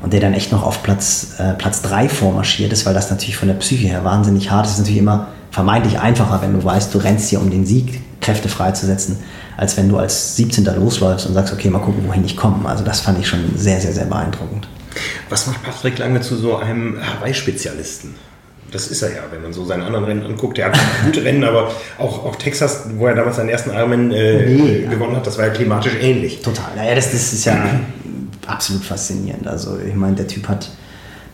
[0.03, 3.37] und der dann echt noch auf Platz, äh, Platz 3 vormarschiert ist, weil das natürlich
[3.37, 4.73] von der Psyche her wahnsinnig hart ist.
[4.73, 8.49] Ist natürlich immer vermeintlich einfacher, wenn du weißt, du rennst hier, um den Sieg Kräfte
[8.49, 9.19] freizusetzen,
[9.57, 10.65] als wenn du als 17.
[10.65, 12.69] losläufst und sagst, okay, mal gucken, wohin ich komme.
[12.69, 14.69] Also das fand ich schon sehr, sehr, sehr beeindruckend.
[15.29, 18.15] Was macht Patrick Lange zu so einem Hawaii-Spezialisten?
[18.73, 20.59] Das ist er ja, wenn man so seine anderen Rennen anguckt.
[20.59, 24.47] Er hat gute Rennen, aber auch, auch Texas, wo er damals seinen ersten Ironman äh,
[24.47, 26.43] nee, gewonnen hat, das war ja klimatisch ähnlich.
[26.43, 26.75] Total.
[26.75, 27.57] Naja, das, das ist ja
[28.47, 29.47] absolut faszinierend.
[29.47, 30.71] Also ich meine, der Typ hat,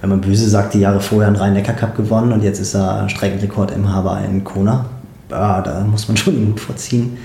[0.01, 3.71] wenn man böse sagt, die Jahre vorher einen Rhein-Neckar-Cup gewonnen und jetzt ist er Streckenrekord
[3.71, 4.87] im Haber in Kona.
[5.31, 7.19] Ja, da muss man schon den Mut vorziehen.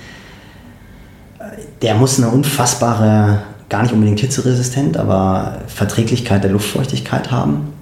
[1.82, 7.74] Der muss eine unfassbare, gar nicht unbedingt hitzeresistent, aber Verträglichkeit der Luftfeuchtigkeit haben.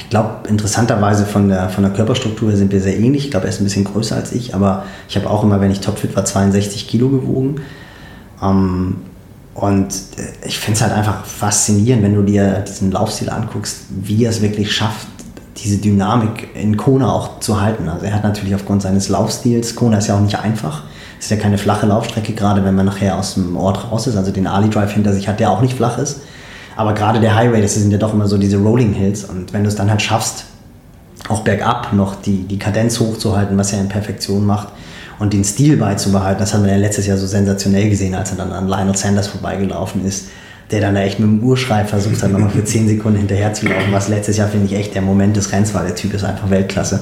[0.00, 3.26] Ich glaube, interessanterweise von der, von der Körperstruktur sind wir sehr ähnlich.
[3.26, 5.70] Ich glaube, er ist ein bisschen größer als ich, aber ich habe auch immer, wenn
[5.70, 7.60] ich topfit war, 62 Kilo gewogen.
[8.42, 8.96] Ähm,
[9.54, 14.24] Und äh, ich finde es halt einfach faszinierend, wenn du dir diesen Laufstil anguckst, wie
[14.24, 15.06] er es wirklich schafft,
[15.62, 17.88] diese Dynamik in Kona auch zu halten.
[17.88, 20.84] Also er hat natürlich aufgrund seines Laufstils, Kona ist ja auch nicht einfach,
[21.18, 24.16] es ist ja keine flache Laufstrecke, gerade wenn man nachher aus dem Ort raus ist,
[24.16, 26.20] also den Ali Drive hinter sich hat, der auch nicht flach ist.
[26.80, 29.64] Aber gerade der Highway, das sind ja doch immer so diese Rolling Hills und wenn
[29.64, 30.46] du es dann halt schaffst,
[31.28, 34.68] auch bergab noch die, die Kadenz hochzuhalten, was er in Perfektion macht,
[35.18, 36.38] und den Stil beizubehalten.
[36.38, 39.26] Das haben wir ja letztes Jahr so sensationell gesehen, als er dann an Lionel Sanders
[39.28, 40.28] vorbeigelaufen ist,
[40.70, 43.68] der dann da echt mit dem Urschrei versucht hat, nochmal für 10 Sekunden hinterher zu
[43.68, 45.82] laufen, was letztes Jahr, finde ich, echt der Moment des Renns war.
[45.82, 47.00] Der Typ ist einfach Weltklasse.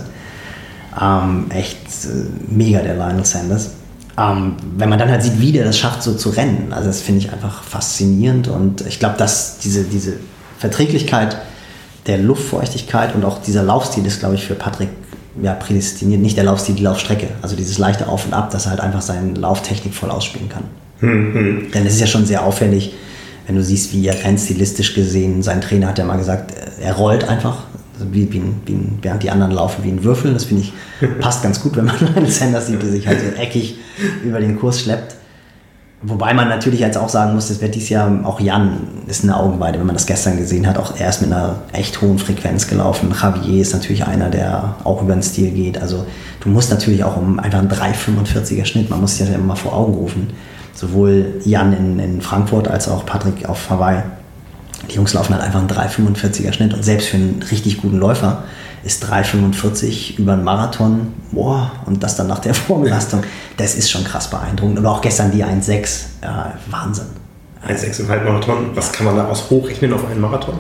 [1.00, 3.70] Ähm, echt äh, mega, der Lionel Sanders.
[4.18, 7.00] Ähm, wenn man dann halt sieht, wie der das schafft, so zu rennen, also das
[7.00, 10.14] finde ich einfach faszinierend und ich glaube, dass diese, diese
[10.58, 11.38] Verträglichkeit
[12.06, 14.88] der Luftfeuchtigkeit und auch dieser Laufstil ist, glaube ich, für Patrick
[15.40, 17.28] ja, prädestiniert, nicht der Laufstil, die Laufstrecke.
[17.42, 20.64] Also dieses leichte Auf und Ab, dass er halt einfach seine Lauftechnik voll ausspielen kann.
[21.00, 21.70] Mhm.
[21.72, 22.94] Denn es ist ja schon sehr auffällig,
[23.46, 25.42] wenn du siehst, wie er rennt, stilistisch gesehen.
[25.42, 27.64] Sein Trainer hat ja mal gesagt, er rollt einfach,
[27.98, 30.32] also wie, wie, wie, während die anderen laufen wie ein Würfel.
[30.32, 30.72] Das finde ich
[31.20, 33.78] passt ganz gut, wenn man einen Sanders sieht, der sich halt so eckig
[34.24, 35.16] über den Kurs schleppt.
[36.00, 38.78] Wobei man natürlich jetzt auch sagen muss, das wird dieses Jahr auch Jan
[39.08, 40.78] ist eine Augenweide, wenn man das gestern gesehen hat.
[40.78, 43.12] Auch er ist mit einer echt hohen Frequenz gelaufen.
[43.20, 45.82] Javier ist natürlich einer, der auch über den Stil geht.
[45.82, 46.06] Also
[46.38, 49.56] du musst natürlich auch um einfach einen 3,45er Schnitt, man muss sich das ja immer
[49.56, 50.28] vor Augen rufen.
[50.72, 54.02] Sowohl Jan in, in Frankfurt als auch Patrick auf Hawaii.
[54.90, 58.44] Die Jungs laufen halt einfach einen 3,45er Schnitt und selbst für einen richtig guten Läufer
[58.84, 63.22] ist 3,45 über einen Marathon, boah, und das dann nach der Vorbelastung,
[63.56, 64.78] das ist schon krass beeindruckend.
[64.78, 67.06] Oder auch gestern die 1,6, ja, Wahnsinn.
[67.66, 70.54] 1,6 im Halbmarathon, was kann man daraus hochrechnen auf einen Marathon?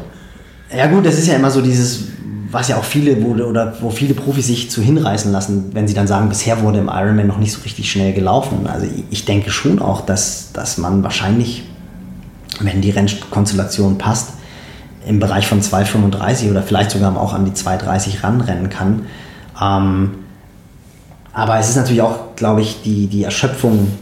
[0.74, 2.08] Ja gut, das ist ja immer so dieses,
[2.50, 5.94] was ja auch viele, wo, oder wo viele Profis sich zu hinreißen lassen, wenn sie
[5.94, 8.66] dann sagen, bisher wurde im Ironman noch nicht so richtig schnell gelaufen.
[8.66, 11.67] Also ich denke schon auch, dass, dass man wahrscheinlich,
[12.60, 14.30] wenn die Rennkonstellation passt,
[15.06, 19.06] im Bereich von 2,35 oder vielleicht sogar auch an die 2,30 ranrennen kann.
[19.60, 20.10] Ähm,
[21.32, 23.92] aber es ist natürlich auch, glaube ich, die, die Erschöpfung,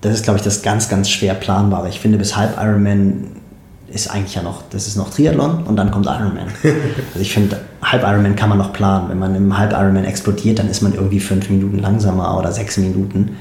[0.00, 1.88] das ist, glaube ich, das ganz, ganz schwer planbare.
[1.88, 3.28] Ich finde, bis halb Ironman
[3.88, 6.48] ist eigentlich ja noch, das ist noch Triathlon und dann kommt Ironman.
[6.62, 9.08] Also ich finde, halb Ironman kann man noch planen.
[9.08, 12.76] Wenn man im halb Ironman explodiert, dann ist man irgendwie fünf Minuten langsamer oder sechs
[12.76, 13.36] Minuten.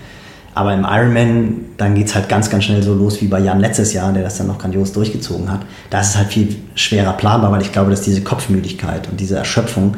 [0.57, 3.59] Aber im Ironman, dann geht es halt ganz, ganz schnell so los wie bei Jan
[3.59, 5.59] letztes Jahr, der das dann noch grandios durchgezogen hat.
[5.91, 9.37] Da ist es halt viel schwerer planbar, weil ich glaube, dass diese Kopfmüdigkeit und diese
[9.37, 9.97] Erschöpfung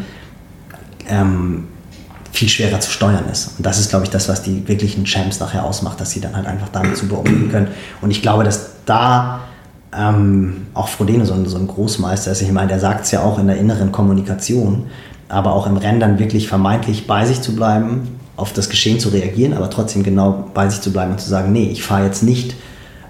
[1.08, 1.70] ähm,
[2.34, 3.54] viel schwerer zu steuern ist.
[3.58, 6.36] Und das ist, glaube ich, das, was die wirklichen Champs nachher ausmacht, dass sie dann
[6.36, 7.70] halt einfach damit zu beobachten können.
[8.02, 9.40] Und ich glaube, dass da
[9.98, 12.42] ähm, auch Frodeno so ein, so ein Großmeister ist.
[12.42, 14.88] Ich meine, der sagt es ja auch in der inneren Kommunikation,
[15.30, 19.10] aber auch im Rennen dann wirklich vermeintlich bei sich zu bleiben, auf das Geschehen zu
[19.10, 22.24] reagieren, aber trotzdem genau bei sich zu bleiben und zu sagen, nee, ich fahre jetzt
[22.24, 22.56] nicht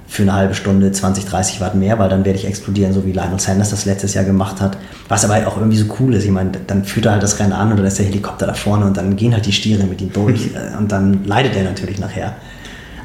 [0.10, 3.12] für eine halbe Stunde 20, 30 Watt mehr, weil dann werde ich explodieren, so wie
[3.12, 4.76] Lionel Sanders das letztes Jahr gemacht hat.
[5.08, 6.26] Was aber auch irgendwie so cool ist.
[6.26, 8.56] Ich meine, dann führt er halt das Rennen an und dann ist der Helikopter da
[8.56, 11.64] vorne und dann gehen halt die Stiere mit ihm durch äh, und dann leidet er
[11.64, 12.36] natürlich nachher.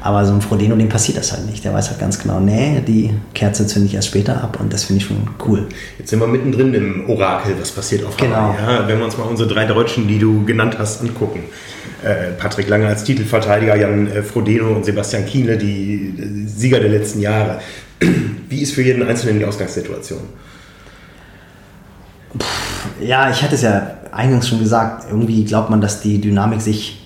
[0.01, 1.63] Aber so ein Frodeno, dem passiert das halt nicht.
[1.63, 4.83] Der weiß halt ganz genau, nee, die Kerze zünde ich erst später ab und das
[4.83, 5.67] finde ich schon cool.
[5.97, 8.29] Jetzt sind wir mittendrin im Orakel, was passiert auf Hawaii.
[8.29, 8.55] Genau.
[8.67, 11.43] Ja, wenn wir uns mal unsere drei Deutschen, die du genannt hast, angucken.
[12.05, 16.89] Äh, Patrick Lange als Titelverteidiger, Jan äh, Frodeno und Sebastian Kiele, die äh, Sieger der
[16.89, 17.59] letzten Jahre.
[18.49, 20.19] Wie ist für jeden Einzelnen die Ausgangssituation?
[23.01, 27.01] Ja, ich hatte es ja eingangs schon gesagt, irgendwie glaubt man, dass die Dynamik sich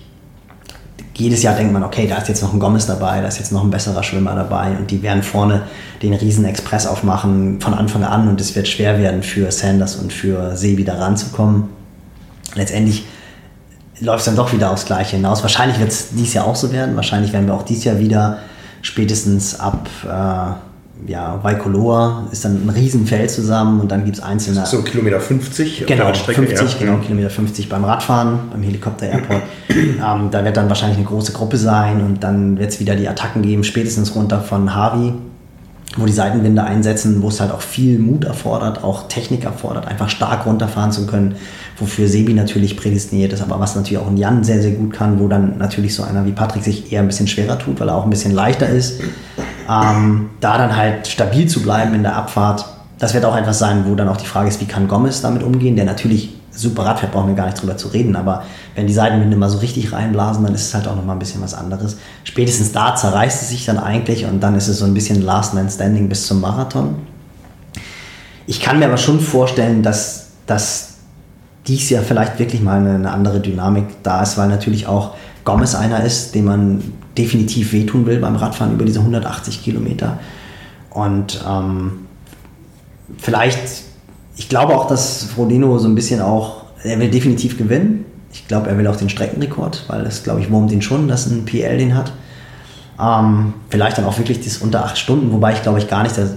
[1.14, 3.52] jedes Jahr denkt man, okay, da ist jetzt noch ein Gomez dabei, da ist jetzt
[3.52, 5.62] noch ein besserer Schwimmer dabei und die werden vorne
[6.02, 10.12] den riesen Express aufmachen von Anfang an und es wird schwer werden für Sanders und
[10.12, 11.70] für Sebi da ranzukommen.
[12.54, 13.04] Letztendlich
[14.00, 15.42] läuft es dann doch wieder aufs Gleiche hinaus.
[15.42, 16.96] Wahrscheinlich wird es dieses Jahr auch so werden.
[16.96, 18.38] Wahrscheinlich werden wir auch dieses Jahr wieder
[18.82, 20.52] spätestens ab äh,
[21.06, 24.66] ja, Waikoloa ist dann ein Riesenfeld zusammen und dann gibt es einzelne.
[24.66, 26.78] So Kilometer 50 genau, auf der 50, ja.
[26.78, 29.42] genau, Kilometer 50 beim Radfahren, beim Helikopter-Airport.
[29.70, 33.08] ähm, da wird dann wahrscheinlich eine große Gruppe sein und dann wird es wieder die
[33.08, 35.14] Attacken geben, spätestens runter von Harvey
[35.96, 40.08] wo die Seitenwinde einsetzen, wo es halt auch viel Mut erfordert, auch Technik erfordert, einfach
[40.08, 41.34] stark runterfahren zu können,
[41.78, 45.18] wofür Sebi natürlich prädestiniert ist, aber was natürlich auch ein Jan sehr, sehr gut kann,
[45.18, 47.96] wo dann natürlich so einer wie Patrick sich eher ein bisschen schwerer tut, weil er
[47.96, 49.00] auch ein bisschen leichter ist.
[49.68, 52.64] Ähm, da dann halt stabil zu bleiben in der Abfahrt,
[52.98, 55.42] das wird auch etwas sein, wo dann auch die Frage ist, wie kann Gomez damit
[55.42, 58.44] umgehen, der natürlich super Rad fährt, brauchen wir gar nicht drüber zu reden, aber
[58.74, 61.40] wenn die Seitenwinde mal so richtig reinblasen, dann ist es halt auch nochmal ein bisschen
[61.40, 61.96] was anderes.
[62.24, 65.54] Spätestens da zerreißt es sich dann eigentlich und dann ist es so ein bisschen Last
[65.54, 66.96] Man Standing bis zum Marathon.
[68.46, 70.94] Ich kann mir aber schon vorstellen, dass, dass
[71.66, 75.74] dies Jahr vielleicht wirklich mal eine, eine andere Dynamik da ist, weil natürlich auch Gomez
[75.74, 76.82] einer ist, dem man
[77.16, 80.18] definitiv wehtun will beim Radfahren über diese 180 Kilometer.
[80.90, 82.06] Und ähm,
[83.18, 83.84] vielleicht,
[84.40, 88.06] ich glaube auch, dass Frodeno so ein bisschen auch, er will definitiv gewinnen.
[88.32, 91.26] Ich glaube, er will auch den Streckenrekord, weil das, glaube ich, wurmt ihn schon, dass
[91.26, 92.10] ein PL den hat.
[92.98, 96.16] Ähm, vielleicht dann auch wirklich das unter acht Stunden, wobei ich glaube ich gar nicht
[96.16, 96.30] dass,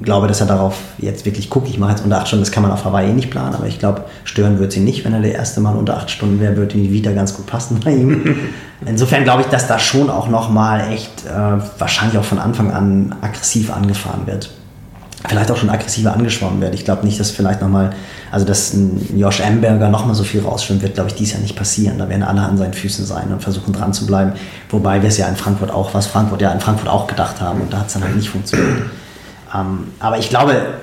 [0.00, 1.68] glaube, dass er darauf jetzt wirklich guckt.
[1.68, 3.66] Ich mache jetzt unter acht Stunden, das kann man auf Hawaii eh nicht planen, aber
[3.66, 6.56] ich glaube, stören wird sie nicht, wenn er der erste Mal unter acht Stunden wäre,
[6.56, 8.36] würde die Vita ganz gut passen bei ihm.
[8.86, 13.16] Insofern glaube ich, dass da schon auch nochmal echt äh, wahrscheinlich auch von Anfang an
[13.20, 14.48] aggressiv angefahren wird
[15.28, 16.74] vielleicht auch schon aggressiver angeschwommen wird.
[16.74, 17.90] Ich glaube nicht, dass vielleicht nochmal,
[18.30, 21.56] also dass ein Josh Amberger nochmal so viel rausschwimmen wird, glaube ich, dies Jahr nicht
[21.56, 21.98] passieren.
[21.98, 24.32] Da werden alle an seinen Füßen sein und versuchen dran zu bleiben.
[24.70, 27.60] Wobei wir es ja in Frankfurt auch, was Frankfurt ja in Frankfurt auch gedacht haben
[27.60, 28.82] und da hat es dann halt nicht funktioniert.
[29.54, 30.74] Ähm, aber ich glaube,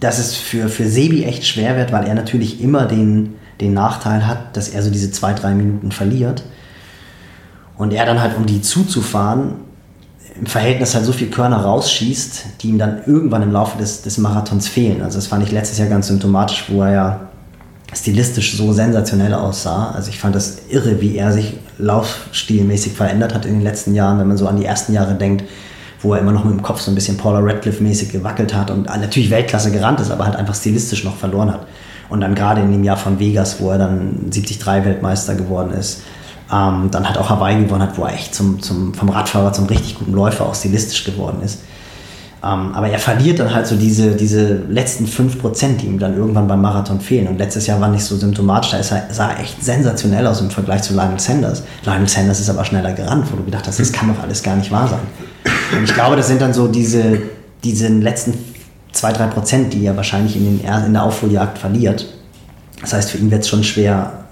[0.00, 4.26] dass es für, für Sebi echt schwer wird, weil er natürlich immer den, den Nachteil
[4.26, 6.42] hat, dass er so diese zwei, drei Minuten verliert.
[7.76, 9.65] Und er dann halt, um die zuzufahren,
[10.38, 14.18] im Verhältnis halt so viel Körner rausschießt, die ihm dann irgendwann im Laufe des, des
[14.18, 15.02] Marathons fehlen.
[15.02, 17.20] Also das fand ich letztes Jahr ganz symptomatisch, wo er ja
[17.94, 19.92] stilistisch so sensationell aussah.
[19.94, 24.18] Also ich fand das irre, wie er sich laufstilmäßig verändert hat in den letzten Jahren,
[24.18, 25.44] wenn man so an die ersten Jahre denkt,
[26.02, 28.86] wo er immer noch mit dem Kopf so ein bisschen Paula Radcliffe-mäßig gewackelt hat und
[28.86, 31.66] natürlich Weltklasse gerannt ist, aber halt einfach stilistisch noch verloren hat.
[32.08, 36.02] Und dann gerade in dem Jahr von Vegas, wo er dann 73 Weltmeister geworden ist,
[36.52, 39.66] ähm, dann hat auch Hawaii gewonnen hat, wo er echt zum, zum, vom Radfahrer zum
[39.66, 41.60] richtig guten Läufer auch stilistisch geworden ist.
[42.44, 46.46] Ähm, aber er verliert dann halt so diese, diese letzten 5%, die ihm dann irgendwann
[46.46, 47.26] beim Marathon fehlen.
[47.26, 50.50] Und letztes Jahr war nicht so symptomatisch, da er, sah er echt sensationell aus im
[50.50, 51.62] Vergleich zu Lionel Sanders.
[51.84, 54.54] Lionel Sanders ist aber schneller gerannt, wo du gedacht hast, das kann doch alles gar
[54.54, 55.00] nicht wahr sein.
[55.76, 57.22] Und ich glaube, das sind dann so diese,
[57.64, 58.34] diese letzten
[58.94, 62.06] 2-3%, die er wahrscheinlich in, den, in der Aufholjagd verliert.
[62.80, 64.25] Das heißt, für ihn wird es schon schwer,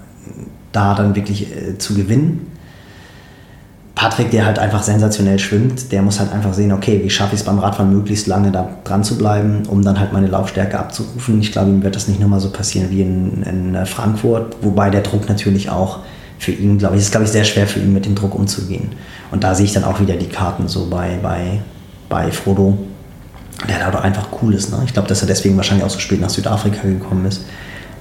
[0.75, 2.51] da dann wirklich äh, zu gewinnen.
[3.95, 7.39] Patrick, der halt einfach sensationell schwimmt, der muss halt einfach sehen, okay, wie schaffe ich
[7.39, 11.39] es beim Radfahren möglichst lange da dran zu bleiben, um dann halt meine Laufstärke abzurufen.
[11.39, 14.89] Ich glaube, ihm wird das nicht nochmal so passieren wie in, in äh, Frankfurt, wobei
[14.89, 15.99] der Druck natürlich auch
[16.37, 18.89] für ihn, glaube ich, ist, glaube ich, sehr schwer für ihn mit dem Druck umzugehen.
[19.31, 21.61] Und da sehe ich dann auch wieder die Karten so bei, bei,
[22.09, 22.77] bei Frodo,
[23.69, 24.71] der da doch einfach cool ist.
[24.71, 24.81] Ne?
[24.85, 27.45] Ich glaube, dass er deswegen wahrscheinlich auch so spät nach Südafrika gekommen ist,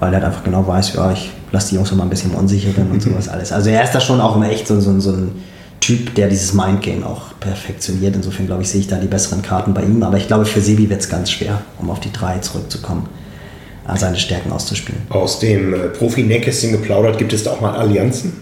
[0.01, 2.91] weil er halt einfach genau weiß, ja, ich lasse die Jungs immer ein bisschen unsicheren
[2.91, 3.53] und sowas alles.
[3.53, 5.33] Also er ist da schon auch immer echt so, so, so ein
[5.81, 8.17] Typ, der dieses Mindgame auch perfektioniert.
[8.17, 10.03] Insofern glaube ich, sehe ich da die besseren Karten bei ihm.
[10.03, 13.09] Aber ich glaube, für Sebi wird es ganz schwer, um auf die drei zurückzukommen,
[13.87, 15.03] äh, seine Stärken auszuspielen.
[15.11, 18.33] Aus dem äh, Profi-Nähkästchen geplaudert, gibt es da auch mal Allianzen?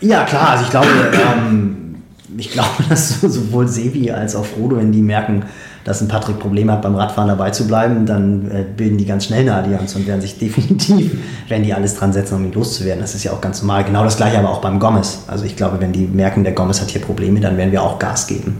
[0.00, 0.50] Ja, klar.
[0.50, 1.96] Also ich glaube, ähm,
[2.38, 5.44] ich glaube, dass sowohl Sebi als auch Frodo, wenn die merken,
[5.86, 9.26] dass ein Patrick Probleme hat, beim Radfahren dabei zu bleiben, dann äh, bilden die ganz
[9.26, 11.16] schnell eine Allianz und werden sich definitiv,
[11.48, 13.00] werden die alles dran setzen, um ihn loszuwerden.
[13.00, 13.84] Das ist ja auch ganz normal.
[13.84, 15.20] Genau das gleiche aber auch beim Gomez.
[15.28, 18.00] Also ich glaube, wenn die merken, der Gomez hat hier Probleme, dann werden wir auch
[18.00, 18.58] Gas geben.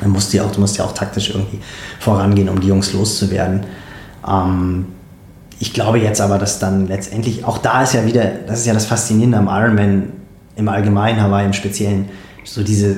[0.00, 1.60] Dann musst du, ja auch, du musst ja auch taktisch irgendwie
[2.00, 3.64] vorangehen, um die Jungs loszuwerden.
[4.26, 4.86] Ähm,
[5.60, 8.72] ich glaube jetzt aber, dass dann letztendlich, auch da ist ja wieder, das ist ja
[8.72, 10.04] das Faszinierende am Ironman
[10.56, 12.08] im Allgemeinen, Hawaii im Speziellen,
[12.42, 12.96] so diese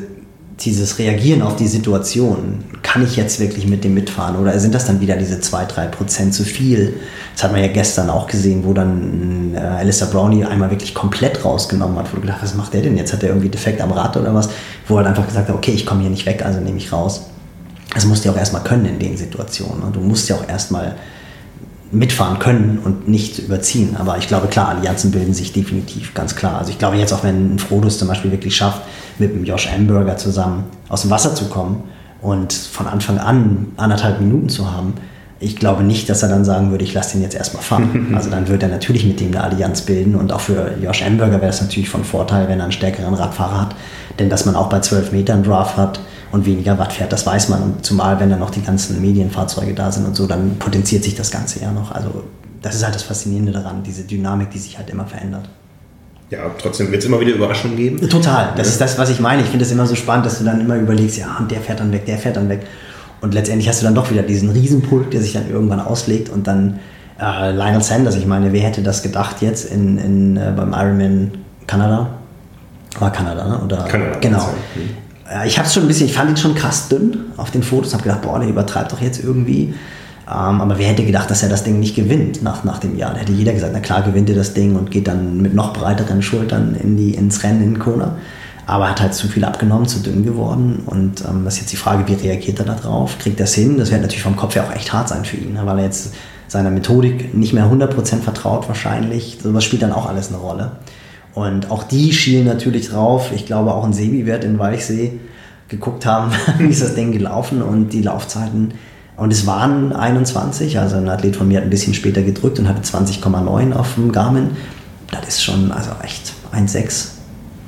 [0.60, 4.86] dieses Reagieren auf die Situation, kann ich jetzt wirklich mit dem mitfahren oder sind das
[4.86, 6.94] dann wieder diese 2-3% zu viel?
[7.34, 11.44] Das hat man ja gestern auch gesehen, wo dann äh, Alistair Brownie einmal wirklich komplett
[11.44, 13.12] rausgenommen hat, wo du gedacht was macht der denn jetzt?
[13.12, 14.48] Hat der irgendwie defekt am Rad oder was?
[14.88, 17.26] Wo er einfach gesagt hat, okay, ich komme hier nicht weg, also nehme ich raus.
[17.92, 19.82] Das musst du ja auch erstmal können in den Situationen.
[19.82, 20.96] Und du musst ja auch erstmal
[21.92, 23.96] mitfahren können und nicht überziehen.
[23.96, 26.58] Aber ich glaube, klar, Allianzen bilden sich definitiv, ganz klar.
[26.58, 28.82] Also ich glaube jetzt auch, wenn ein Frodus zum Beispiel wirklich schafft,
[29.18, 31.84] mit dem Josh Amberger zusammen aus dem Wasser zu kommen
[32.20, 34.94] und von Anfang an anderthalb Minuten zu haben,
[35.38, 38.12] ich glaube nicht, dass er dann sagen würde, ich lasse den jetzt erstmal fahren.
[38.16, 41.40] Also dann würde er natürlich mit dem eine Allianz bilden und auch für Josh Amberger
[41.40, 43.74] wäre es natürlich von Vorteil, wenn er einen stärkeren Radfahrer hat.
[44.18, 46.00] Denn dass man auch bei 12 Metern Draft hat
[46.32, 47.62] und weniger Watt fährt, das weiß man.
[47.62, 51.14] Und zumal, wenn dann noch die ganzen Medienfahrzeuge da sind und so, dann potenziert sich
[51.14, 51.92] das Ganze ja noch.
[51.92, 52.24] Also
[52.62, 55.48] das ist halt das Faszinierende daran, diese Dynamik, die sich halt immer verändert.
[56.30, 58.08] Ja, trotzdem wird es immer wieder Überraschungen geben.
[58.08, 58.52] Total.
[58.56, 58.72] Das ja.
[58.72, 59.42] ist das, was ich meine.
[59.42, 61.80] Ich finde es immer so spannend, dass du dann immer überlegst, ja, und der fährt
[61.80, 62.66] dann weg, der fährt dann weg.
[63.20, 66.46] Und letztendlich hast du dann doch wieder diesen Riesenpult, der sich dann irgendwann auslegt und
[66.46, 66.80] dann
[67.20, 71.32] äh, Lionel Sanders, ich meine, wer hätte das gedacht jetzt in, in, äh, beim Ironman
[71.66, 72.10] Kanada?
[72.98, 73.60] War Kanada, ne?
[73.64, 74.18] Oder, Kanada.
[74.20, 74.48] Genau.
[75.30, 77.92] Ja, ich habe schon ein bisschen, ich fand ihn schon krass dünn auf den Fotos,
[77.94, 79.74] habe gedacht, boah, der übertreibt doch jetzt irgendwie.
[80.28, 83.14] Ähm, aber wer hätte gedacht, dass er das Ding nicht gewinnt nach, nach dem Jahr?
[83.14, 85.72] Da hätte jeder gesagt, na klar, gewinnt er das Ding und geht dann mit noch
[85.72, 88.16] breiteren Schultern in die, ins Rennen in Kona.
[88.66, 90.82] Aber er hat halt zu viel abgenommen, zu dünn geworden.
[90.86, 93.18] Und ähm, das ist jetzt die Frage, wie reagiert er darauf?
[93.18, 93.78] Kriegt er es hin?
[93.78, 95.60] Das wird natürlich vom Kopf her auch echt hart sein für ihn, ne?
[95.64, 96.14] weil er jetzt
[96.48, 99.38] seiner Methodik nicht mehr 100% vertraut wahrscheinlich.
[99.40, 100.72] Sowas spielt dann auch alles eine Rolle.
[101.34, 103.30] Und auch die schielen natürlich drauf.
[103.32, 105.20] Ich glaube, auch ein Sebi wird in Weichsee
[105.68, 108.72] geguckt haben, wie ist das Ding gelaufen und die Laufzeiten.
[109.16, 112.68] Und es waren 21, also ein Athlet von mir hat ein bisschen später gedrückt und
[112.68, 114.50] hatte 20,9 auf dem Garmin.
[115.10, 117.08] Das ist schon, also echt 1,6.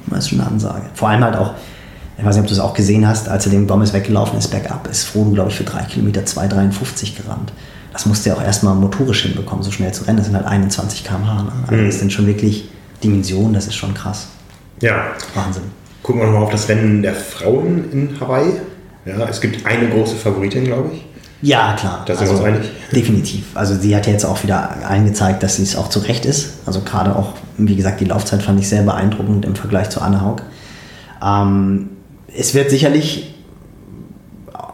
[0.07, 0.87] Das ist schon eine Ansage.
[0.95, 1.53] Vor allem halt auch,
[2.19, 4.49] ich weiß nicht, ob du es auch gesehen hast, als er den Gomez weggelaufen ist,
[4.49, 7.53] bergab, ist Frodo, glaube ich, für drei Kilometer 2,53 gerannt.
[7.93, 10.19] Das musste er auch erstmal motorisch hinbekommen, so schnell zu rennen.
[10.19, 11.43] Das sind halt 21 km/h.
[11.43, 11.53] Ne?
[11.67, 12.69] Also das sind schon wirklich
[13.03, 14.29] Dimensionen, das ist schon krass.
[14.81, 15.07] Ja.
[15.35, 15.65] Wahnsinn.
[16.03, 18.53] Gucken wir nochmal auf das Rennen der Frauen in Hawaii.
[19.05, 21.08] Ja, es gibt eine große Favoritin, glaube ich.
[21.41, 22.03] Ja, klar.
[22.07, 22.71] Da sind wir uns also, einig.
[22.93, 23.45] Definitiv.
[23.55, 26.55] Also sie hat ja jetzt auch wieder eingezeigt, dass sie es auch zu Recht ist.
[26.67, 30.21] Also gerade auch, wie gesagt, die Laufzeit fand ich sehr beeindruckend im Vergleich zu Anne
[30.21, 30.43] Haug.
[31.25, 31.91] Ähm,
[32.37, 33.35] es wird sicherlich,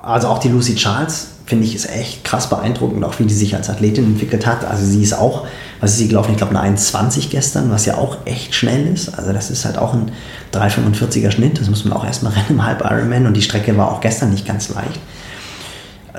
[0.02, 3.54] also auch die Lucy Charles, finde ich, ist echt krass beeindruckend, auch wie die sich
[3.54, 4.64] als Athletin entwickelt hat.
[4.64, 5.46] Also sie ist auch,
[5.80, 6.30] was ist sie gelaufen?
[6.30, 9.18] Ich glaube eine 1,20 gestern, was ja auch echt schnell ist.
[9.18, 10.10] Also das ist halt auch ein
[10.54, 11.60] 3,45er Schnitt.
[11.60, 14.30] Das muss man auch erstmal rennen im Halb Ironman und die Strecke war auch gestern
[14.30, 15.00] nicht ganz leicht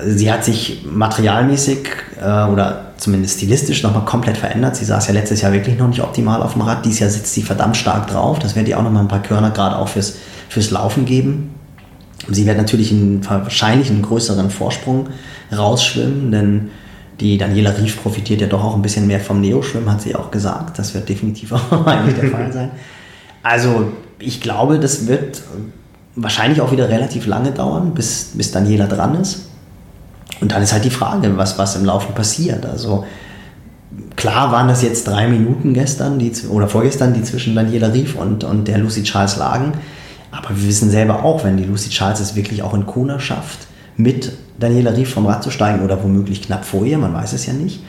[0.04, 1.88] sie hat sich materialmäßig
[2.20, 4.76] äh, oder zumindest stilistisch nochmal komplett verändert.
[4.76, 6.86] Sie saß ja letztes Jahr wirklich noch nicht optimal auf dem Rad.
[6.86, 8.40] Dieses Jahr sitzt sie verdammt stark drauf.
[8.40, 10.18] Das wird ihr auch nochmal ein paar Körner gerade auch fürs,
[10.50, 11.52] fürs Laufen geben.
[12.30, 15.08] Sie wird natürlich einen, wahrscheinlich einen größeren Vorsprung
[15.56, 16.72] rausschwimmen, denn
[17.20, 20.32] die Daniela Rief profitiert ja doch auch ein bisschen mehr vom Neoschwimmen, hat sie auch
[20.32, 20.80] gesagt.
[20.80, 22.72] Das wird definitiv auch eigentlich der Fall sein.
[23.44, 25.44] Also ich glaube, das wird
[26.16, 29.50] wahrscheinlich auch wieder relativ lange dauern, bis, bis Daniela dran ist.
[30.42, 32.66] Und dann ist halt die Frage, was, was im Laufen passiert.
[32.66, 33.06] Also
[34.16, 38.44] klar waren das jetzt drei Minuten gestern die, oder vorgestern, die zwischen Daniela Rief und,
[38.44, 39.74] und der Lucy Charles lagen.
[40.32, 43.60] Aber wir wissen selber auch, wenn die Lucy Charles es wirklich auch in Kona schafft,
[43.96, 47.46] mit Daniela Rief vom Rad zu steigen oder womöglich knapp vor ihr, man weiß es
[47.46, 47.82] ja nicht,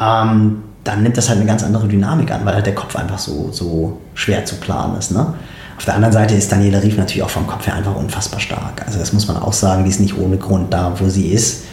[0.00, 3.18] ähm, dann nimmt das halt eine ganz andere Dynamik an, weil halt der Kopf einfach
[3.18, 5.10] so, so schwer zu planen ist.
[5.10, 5.34] Ne?
[5.76, 8.82] Auf der anderen Seite ist Daniela Rief natürlich auch vom Kopf her einfach unfassbar stark.
[8.86, 11.64] Also das muss man auch sagen, die ist nicht ohne Grund da, wo sie ist.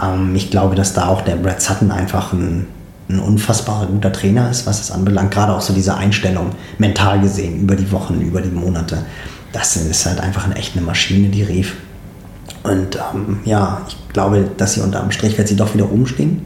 [0.00, 2.66] Ähm, ich glaube, dass da auch der Brad Sutton einfach ein,
[3.08, 5.32] ein unfassbar guter Trainer ist, was es anbelangt.
[5.32, 8.98] Gerade auch so diese Einstellung, mental gesehen, über die Wochen, über die Monate.
[9.52, 11.76] Das ist halt einfach eine echte Maschine, die Rief.
[12.62, 16.42] Und ähm, ja, ich glaube, dass sie unter dem Strich wird sie doch wieder rumstehen.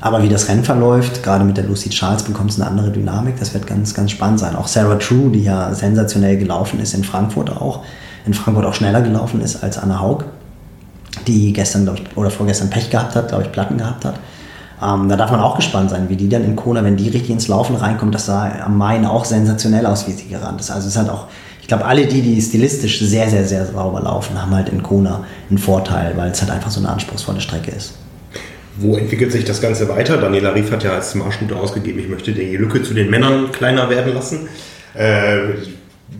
[0.00, 3.38] Aber wie das Rennen verläuft, gerade mit der Lucy Charles, bekommt es eine andere Dynamik.
[3.38, 4.54] Das wird ganz, ganz spannend sein.
[4.54, 7.84] Auch Sarah True, die ja sensationell gelaufen ist in Frankfurt auch,
[8.26, 10.24] in Frankfurt auch schneller gelaufen ist als Anna Haug
[11.26, 14.14] die gestern, ich, oder vorgestern Pech gehabt hat, glaube ich, Platten gehabt hat.
[14.82, 17.30] Ähm, da darf man auch gespannt sein, wie die dann in Kona, wenn die richtig
[17.30, 20.70] ins Laufen reinkommt, das sah am Main auch sensationell aus, wie sie gerannt ist.
[20.70, 21.26] Also es hat auch,
[21.60, 25.24] ich glaube, alle die, die stilistisch sehr, sehr, sehr sauber laufen, haben halt in Kona
[25.48, 27.94] einen Vorteil, weil es halt einfach so eine anspruchsvolle Strecke ist.
[28.76, 30.16] Wo entwickelt sich das Ganze weiter?
[30.16, 33.88] Daniela Rief hat ja als Marschroute ausgegeben, ich möchte die Lücke zu den Männern kleiner
[33.88, 34.48] werden lassen.
[34.94, 35.54] Äh,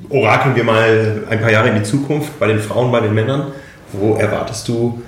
[0.08, 3.52] orakeln wir mal ein paar Jahre in die Zukunft bei den Frauen, bei den Männern.
[3.98, 5.02] Wo erwartest du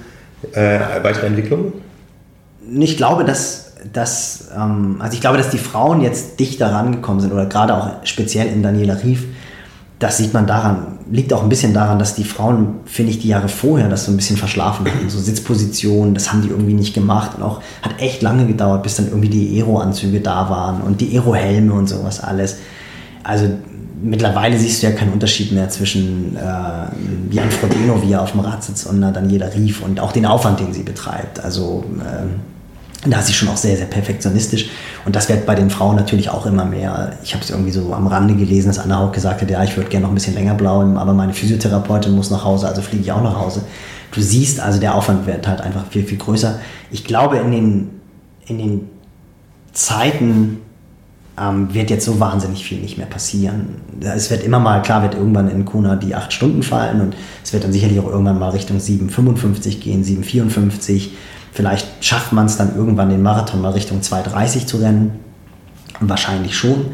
[0.53, 1.72] äh, weitere Entwicklungen?
[2.78, 7.32] Ich glaube, dass, dass ähm, also ich glaube, dass die Frauen jetzt dichter rangekommen sind
[7.32, 9.24] oder gerade auch speziell in Daniela Rief.
[9.99, 13.28] Das sieht man daran, liegt auch ein bisschen daran, dass die Frauen, finde ich, die
[13.28, 15.09] Jahre vorher das so ein bisschen verschlafen hatten.
[15.09, 17.30] So Sitzpositionen, das haben die irgendwie nicht gemacht.
[17.37, 21.16] Und auch hat echt lange gedauert, bis dann irgendwie die Aero-Anzüge da waren und die
[21.16, 22.59] Aero-Helme und sowas alles.
[23.22, 23.49] Also
[24.03, 28.40] mittlerweile siehst du ja keinen Unterschied mehr zwischen äh, Jan Frodeno, wie er auf dem
[28.40, 31.42] Rad sitzt, und dann jeder Rief und auch den Aufwand, den sie betreibt.
[31.42, 34.68] Also äh, da ist sie schon auch sehr, sehr perfektionistisch.
[35.05, 37.12] Und das wird bei den Frauen natürlich auch immer mehr.
[37.22, 39.76] Ich habe es irgendwie so am Rande gelesen, dass Anna auch gesagt hat, ja, ich
[39.76, 43.05] würde gerne noch ein bisschen länger bleiben, aber meine Physiotherapeutin muss nach Hause, also fliege
[43.05, 43.62] ich auch nach Hause.
[44.12, 46.59] Du siehst also, der Aufwand wird halt einfach viel, viel größer.
[46.90, 47.90] Ich glaube, in den,
[48.47, 48.88] in den
[49.72, 50.59] Zeiten,
[51.39, 53.76] ähm, wird jetzt so wahnsinnig viel nicht mehr passieren.
[54.01, 57.53] Es wird immer mal, klar wird irgendwann in Kona die 8 Stunden fallen und es
[57.53, 61.09] wird dann sicherlich auch irgendwann mal Richtung 7,55 gehen, 7,54.
[61.53, 65.12] Vielleicht schafft man es dann irgendwann den Marathon mal Richtung 2,30 zu rennen.
[66.01, 66.87] Wahrscheinlich schon.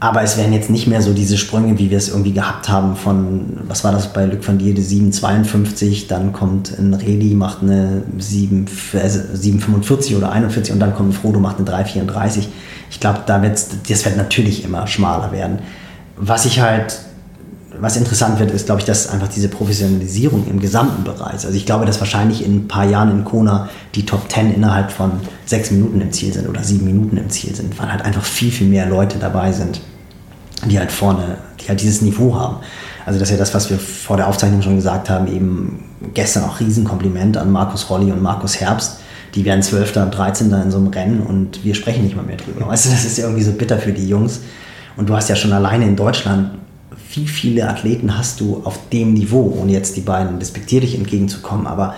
[0.00, 2.94] Aber es werden jetzt nicht mehr so diese Sprünge, wie wir es irgendwie gehabt haben
[2.94, 8.04] von, was war das bei Luc van Dierde, 7,52, dann kommt ein Redi, macht eine
[8.20, 12.44] 7,45 oder 41 und dann kommt ein Frodo, macht eine 3,34
[12.90, 15.60] ich glaube, da wird's, das wird natürlich immer schmaler werden.
[16.16, 16.98] Was ich halt,
[17.78, 21.66] was interessant wird, ist, glaube ich, dass einfach diese Professionalisierung im gesamten Bereich, also ich
[21.66, 25.12] glaube, dass wahrscheinlich in ein paar Jahren in Kona die Top 10 innerhalb von
[25.46, 28.50] sechs Minuten im Ziel sind oder sieben Minuten im Ziel sind, weil halt einfach viel,
[28.50, 29.80] viel mehr Leute dabei sind,
[30.66, 32.56] die halt vorne, die halt dieses Niveau haben.
[33.06, 35.84] Also das ist ja das, was wir vor der Aufzeichnung schon gesagt haben, eben
[36.14, 38.98] gestern auch Riesenkompliment an Markus Rolli und Markus Herbst,
[39.34, 39.96] die werden 12.
[39.96, 40.50] und 13.
[40.50, 42.66] in so einem Rennen und wir sprechen nicht mal mehr drüber.
[42.66, 44.40] Weißt du, das ist ja irgendwie so bitter für die Jungs.
[44.96, 46.50] Und du hast ja schon alleine in Deutschland
[47.14, 51.94] wie viele Athleten hast du auf dem Niveau, ohne jetzt die beiden despektierlich entgegenzukommen, aber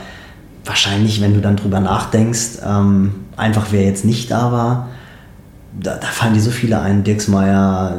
[0.65, 4.89] wahrscheinlich, wenn du dann drüber nachdenkst, ähm, einfach wer jetzt nicht da war,
[5.79, 7.97] da, da fallen dir so viele ein, Dirksmeier,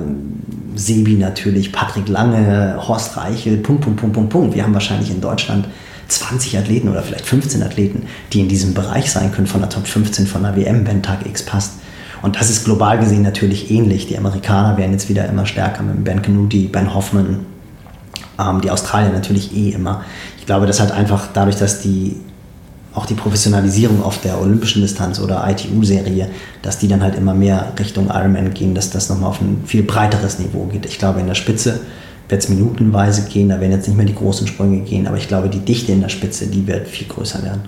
[0.75, 4.55] Sebi natürlich, Patrick Lange, Horst Reichel, Punkt, Punkt, Punkt, Punkt, Punkt.
[4.55, 5.67] Wir haben wahrscheinlich in Deutschland
[6.11, 8.03] 20 Athleten oder vielleicht 15 Athleten,
[8.33, 11.25] die in diesem Bereich sein können von der Top 15 von der WM, wenn Tag
[11.25, 11.73] X passt.
[12.21, 14.07] Und das ist global gesehen natürlich ähnlich.
[14.07, 17.45] Die Amerikaner werden jetzt wieder immer stärker mit Ben Canuti, Ben Hoffman,
[18.39, 20.03] ähm, die Australier natürlich eh immer.
[20.37, 22.17] Ich glaube, das hat einfach dadurch, dass die
[22.93, 26.29] auch die Professionalisierung auf der olympischen Distanz oder ITU-Serie,
[26.61, 29.83] dass die dann halt immer mehr Richtung Ironman gehen, dass das nochmal auf ein viel
[29.83, 30.85] breiteres Niveau geht.
[30.85, 31.79] Ich glaube, in der Spitze
[32.31, 35.27] wird es minutenweise gehen, da werden jetzt nicht mehr die großen Sprünge gehen, aber ich
[35.27, 37.63] glaube, die Dichte in der Spitze, die wird viel größer werden.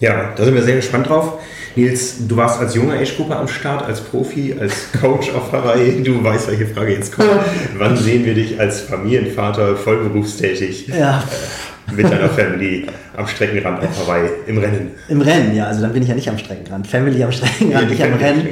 [0.00, 1.34] Ja, da sind wir sehr gespannt drauf.
[1.76, 6.02] Nils, du warst als junger Age-Gruppe am Start, als Profi, als Coach auf Hawaii.
[6.02, 7.28] Du weißt, welche Frage jetzt kommt.
[7.78, 10.88] Wann sehen wir dich als Familienvater vollberufstätig?
[10.88, 11.22] Ja
[11.94, 14.90] mit deiner Family am Streckenrand auf Hawaii im Rennen.
[15.08, 16.86] Im Rennen, ja, also dann bin ich ja nicht am Streckenrand.
[16.86, 18.48] Family am Streckenrand, ja, nicht am Rennen.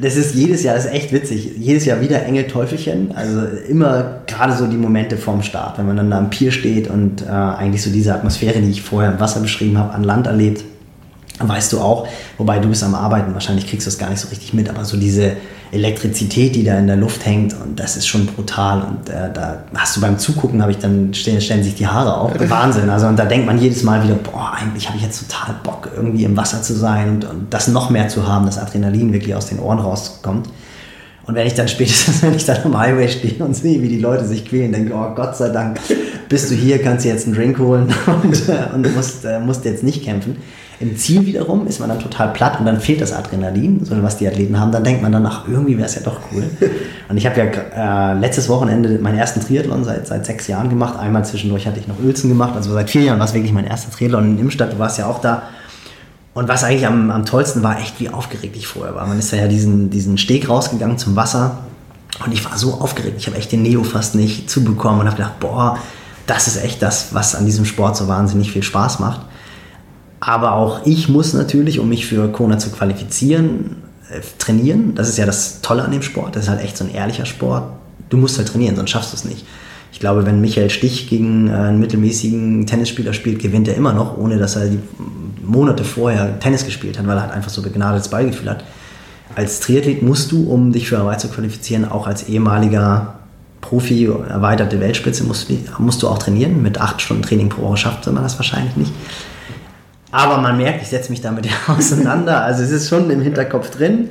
[0.00, 1.52] Das ist jedes Jahr, das ist echt witzig.
[1.58, 3.12] Jedes Jahr wieder Engel Teufelchen.
[3.14, 6.88] Also immer gerade so die Momente vorm Start, wenn man dann da am Pier steht
[6.88, 10.26] und äh, eigentlich so diese Atmosphäre, die ich vorher im Wasser beschrieben habe, an Land
[10.26, 10.64] erlebt
[11.48, 14.28] weißt du auch, wobei du bist am Arbeiten, wahrscheinlich kriegst du es gar nicht so
[14.28, 15.36] richtig mit, aber so diese
[15.72, 18.82] Elektrizität, die da in der Luft hängt, und das ist schon brutal.
[18.82, 22.18] Und äh, da hast du beim Zugucken, habe ich dann stellen, stellen sich die Haare
[22.18, 22.32] auf.
[22.50, 22.90] Wahnsinn.
[22.90, 25.88] Also und da denkt man jedes Mal wieder, boah, eigentlich habe ich jetzt total Bock,
[25.96, 29.34] irgendwie im Wasser zu sein und, und das noch mehr zu haben, dass Adrenalin wirklich
[29.34, 30.48] aus den Ohren rauskommt.
[31.24, 33.98] Und wenn ich dann spätestens, wenn ich dann am Highway stehe und sehe, wie die
[33.98, 35.78] Leute sich quälen, denke ich, oh Gott sei Dank,
[36.28, 37.88] bist du hier, kannst du jetzt einen Drink holen
[38.22, 40.36] und, äh, und musst, äh, musst jetzt nicht kämpfen.
[40.80, 44.16] Im Ziel wiederum ist man dann total platt und dann fehlt das Adrenalin, so was
[44.16, 44.72] die Athleten haben.
[44.72, 46.44] Dann denkt man dann, ach, irgendwie wäre es ja doch cool.
[47.08, 50.98] Und ich habe ja äh, letztes Wochenende meinen ersten Triathlon seit, seit sechs Jahren gemacht.
[50.98, 52.54] Einmal zwischendurch hatte ich noch Uelzen gemacht.
[52.56, 54.72] Also seit vier Jahren war es wirklich mein erster Triathlon in Imstadt.
[54.72, 55.42] Du warst ja auch da.
[56.34, 59.06] Und was eigentlich am, am tollsten war, echt wie aufgeregt ich vorher war.
[59.06, 61.58] Man ist ja diesen, diesen Steg rausgegangen zum Wasser
[62.24, 63.16] und ich war so aufgeregt.
[63.18, 65.78] Ich habe echt den Neo fast nicht zubekommen und habe gedacht, boah,
[66.26, 69.20] das ist echt das, was an diesem Sport so wahnsinnig viel Spaß macht.
[70.24, 74.94] Aber auch ich muss natürlich, um mich für Kona zu qualifizieren, äh, trainieren.
[74.94, 76.36] Das ist ja das Tolle an dem Sport.
[76.36, 77.64] Das ist halt echt so ein ehrlicher Sport.
[78.08, 79.44] Du musst halt trainieren, sonst schaffst du es nicht.
[79.90, 84.16] Ich glaube, wenn Michael Stich gegen äh, einen mittelmäßigen Tennisspieler spielt, gewinnt er immer noch,
[84.16, 84.78] ohne dass er die
[85.44, 88.62] Monate vorher Tennis gespielt hat, weil er halt einfach so begnadetes Ballgefühl hat.
[89.34, 93.14] Als Triathlet musst du, um dich für Hawaii zu qualifizieren, auch als ehemaliger
[93.60, 96.62] Profi, erweiterte Weltspitze, musst du, musst du auch trainieren.
[96.62, 98.92] Mit acht Stunden Training pro Woche schafft man das wahrscheinlich nicht.
[100.12, 102.42] Aber man merkt, ich setze mich damit auseinander.
[102.42, 104.10] Also es ist schon im Hinterkopf drin.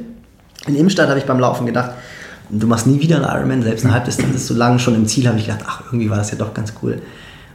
[0.67, 1.91] In Imstadt habe ich beim Laufen gedacht,
[2.49, 4.79] du machst nie wieder einen Ironman, selbst eine Halbdistanz ist so lang.
[4.79, 7.01] Schon im Ziel habe ich gedacht, ach, irgendwie war das ja doch ganz cool.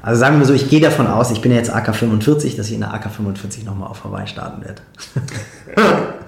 [0.01, 2.75] Also sagen wir so, ich gehe davon aus, ich bin ja jetzt AK45, dass ich
[2.75, 4.83] in der AK45 nochmal auf Hawaii starten werde.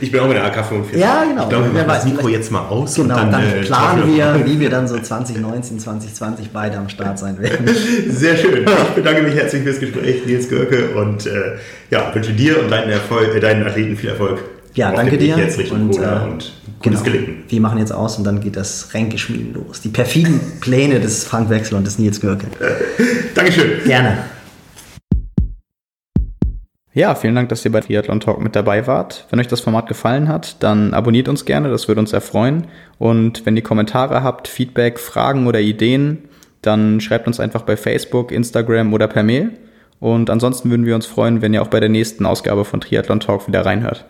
[0.00, 0.96] Ich bin auch mit der AK-45.
[0.96, 1.42] Ja, genau.
[1.42, 2.94] Ich glaube, wir machen das Mikro jetzt mal aus.
[2.94, 7.18] Genau, dann, dann äh, planen wir, wie wir dann so 2019, 2020 beide am Start
[7.18, 7.68] sein werden.
[8.08, 8.64] Sehr schön.
[8.64, 11.56] Ich bedanke mich herzlich fürs Gespräch, Nils Görke, und äh,
[11.90, 14.40] ja, wünsche dir und deinen, Erfolg, äh, deinen Athleten viel Erfolg.
[14.74, 15.36] Ja, danke dir.
[15.36, 16.52] Jetzt Richtung und, Cola äh, und
[16.82, 17.16] gutes genau.
[17.16, 17.44] Gelingen.
[17.48, 19.80] Wir machen jetzt aus und dann geht das Ränkeschmieden los.
[19.80, 22.46] Die perfiden Pläne des Frank Wechsel und des Nils Görke.
[23.34, 23.84] Dankeschön.
[23.84, 24.18] Gerne.
[27.00, 29.24] Ja, vielen Dank, dass ihr bei Triathlon Talk mit dabei wart.
[29.30, 32.66] Wenn euch das Format gefallen hat, dann abonniert uns gerne, das würde uns erfreuen.
[32.98, 36.28] Und wenn ihr Kommentare habt, Feedback, Fragen oder Ideen,
[36.60, 39.52] dann schreibt uns einfach bei Facebook, Instagram oder per Mail.
[39.98, 43.20] Und ansonsten würden wir uns freuen, wenn ihr auch bei der nächsten Ausgabe von Triathlon
[43.20, 44.04] Talk wieder reinhört.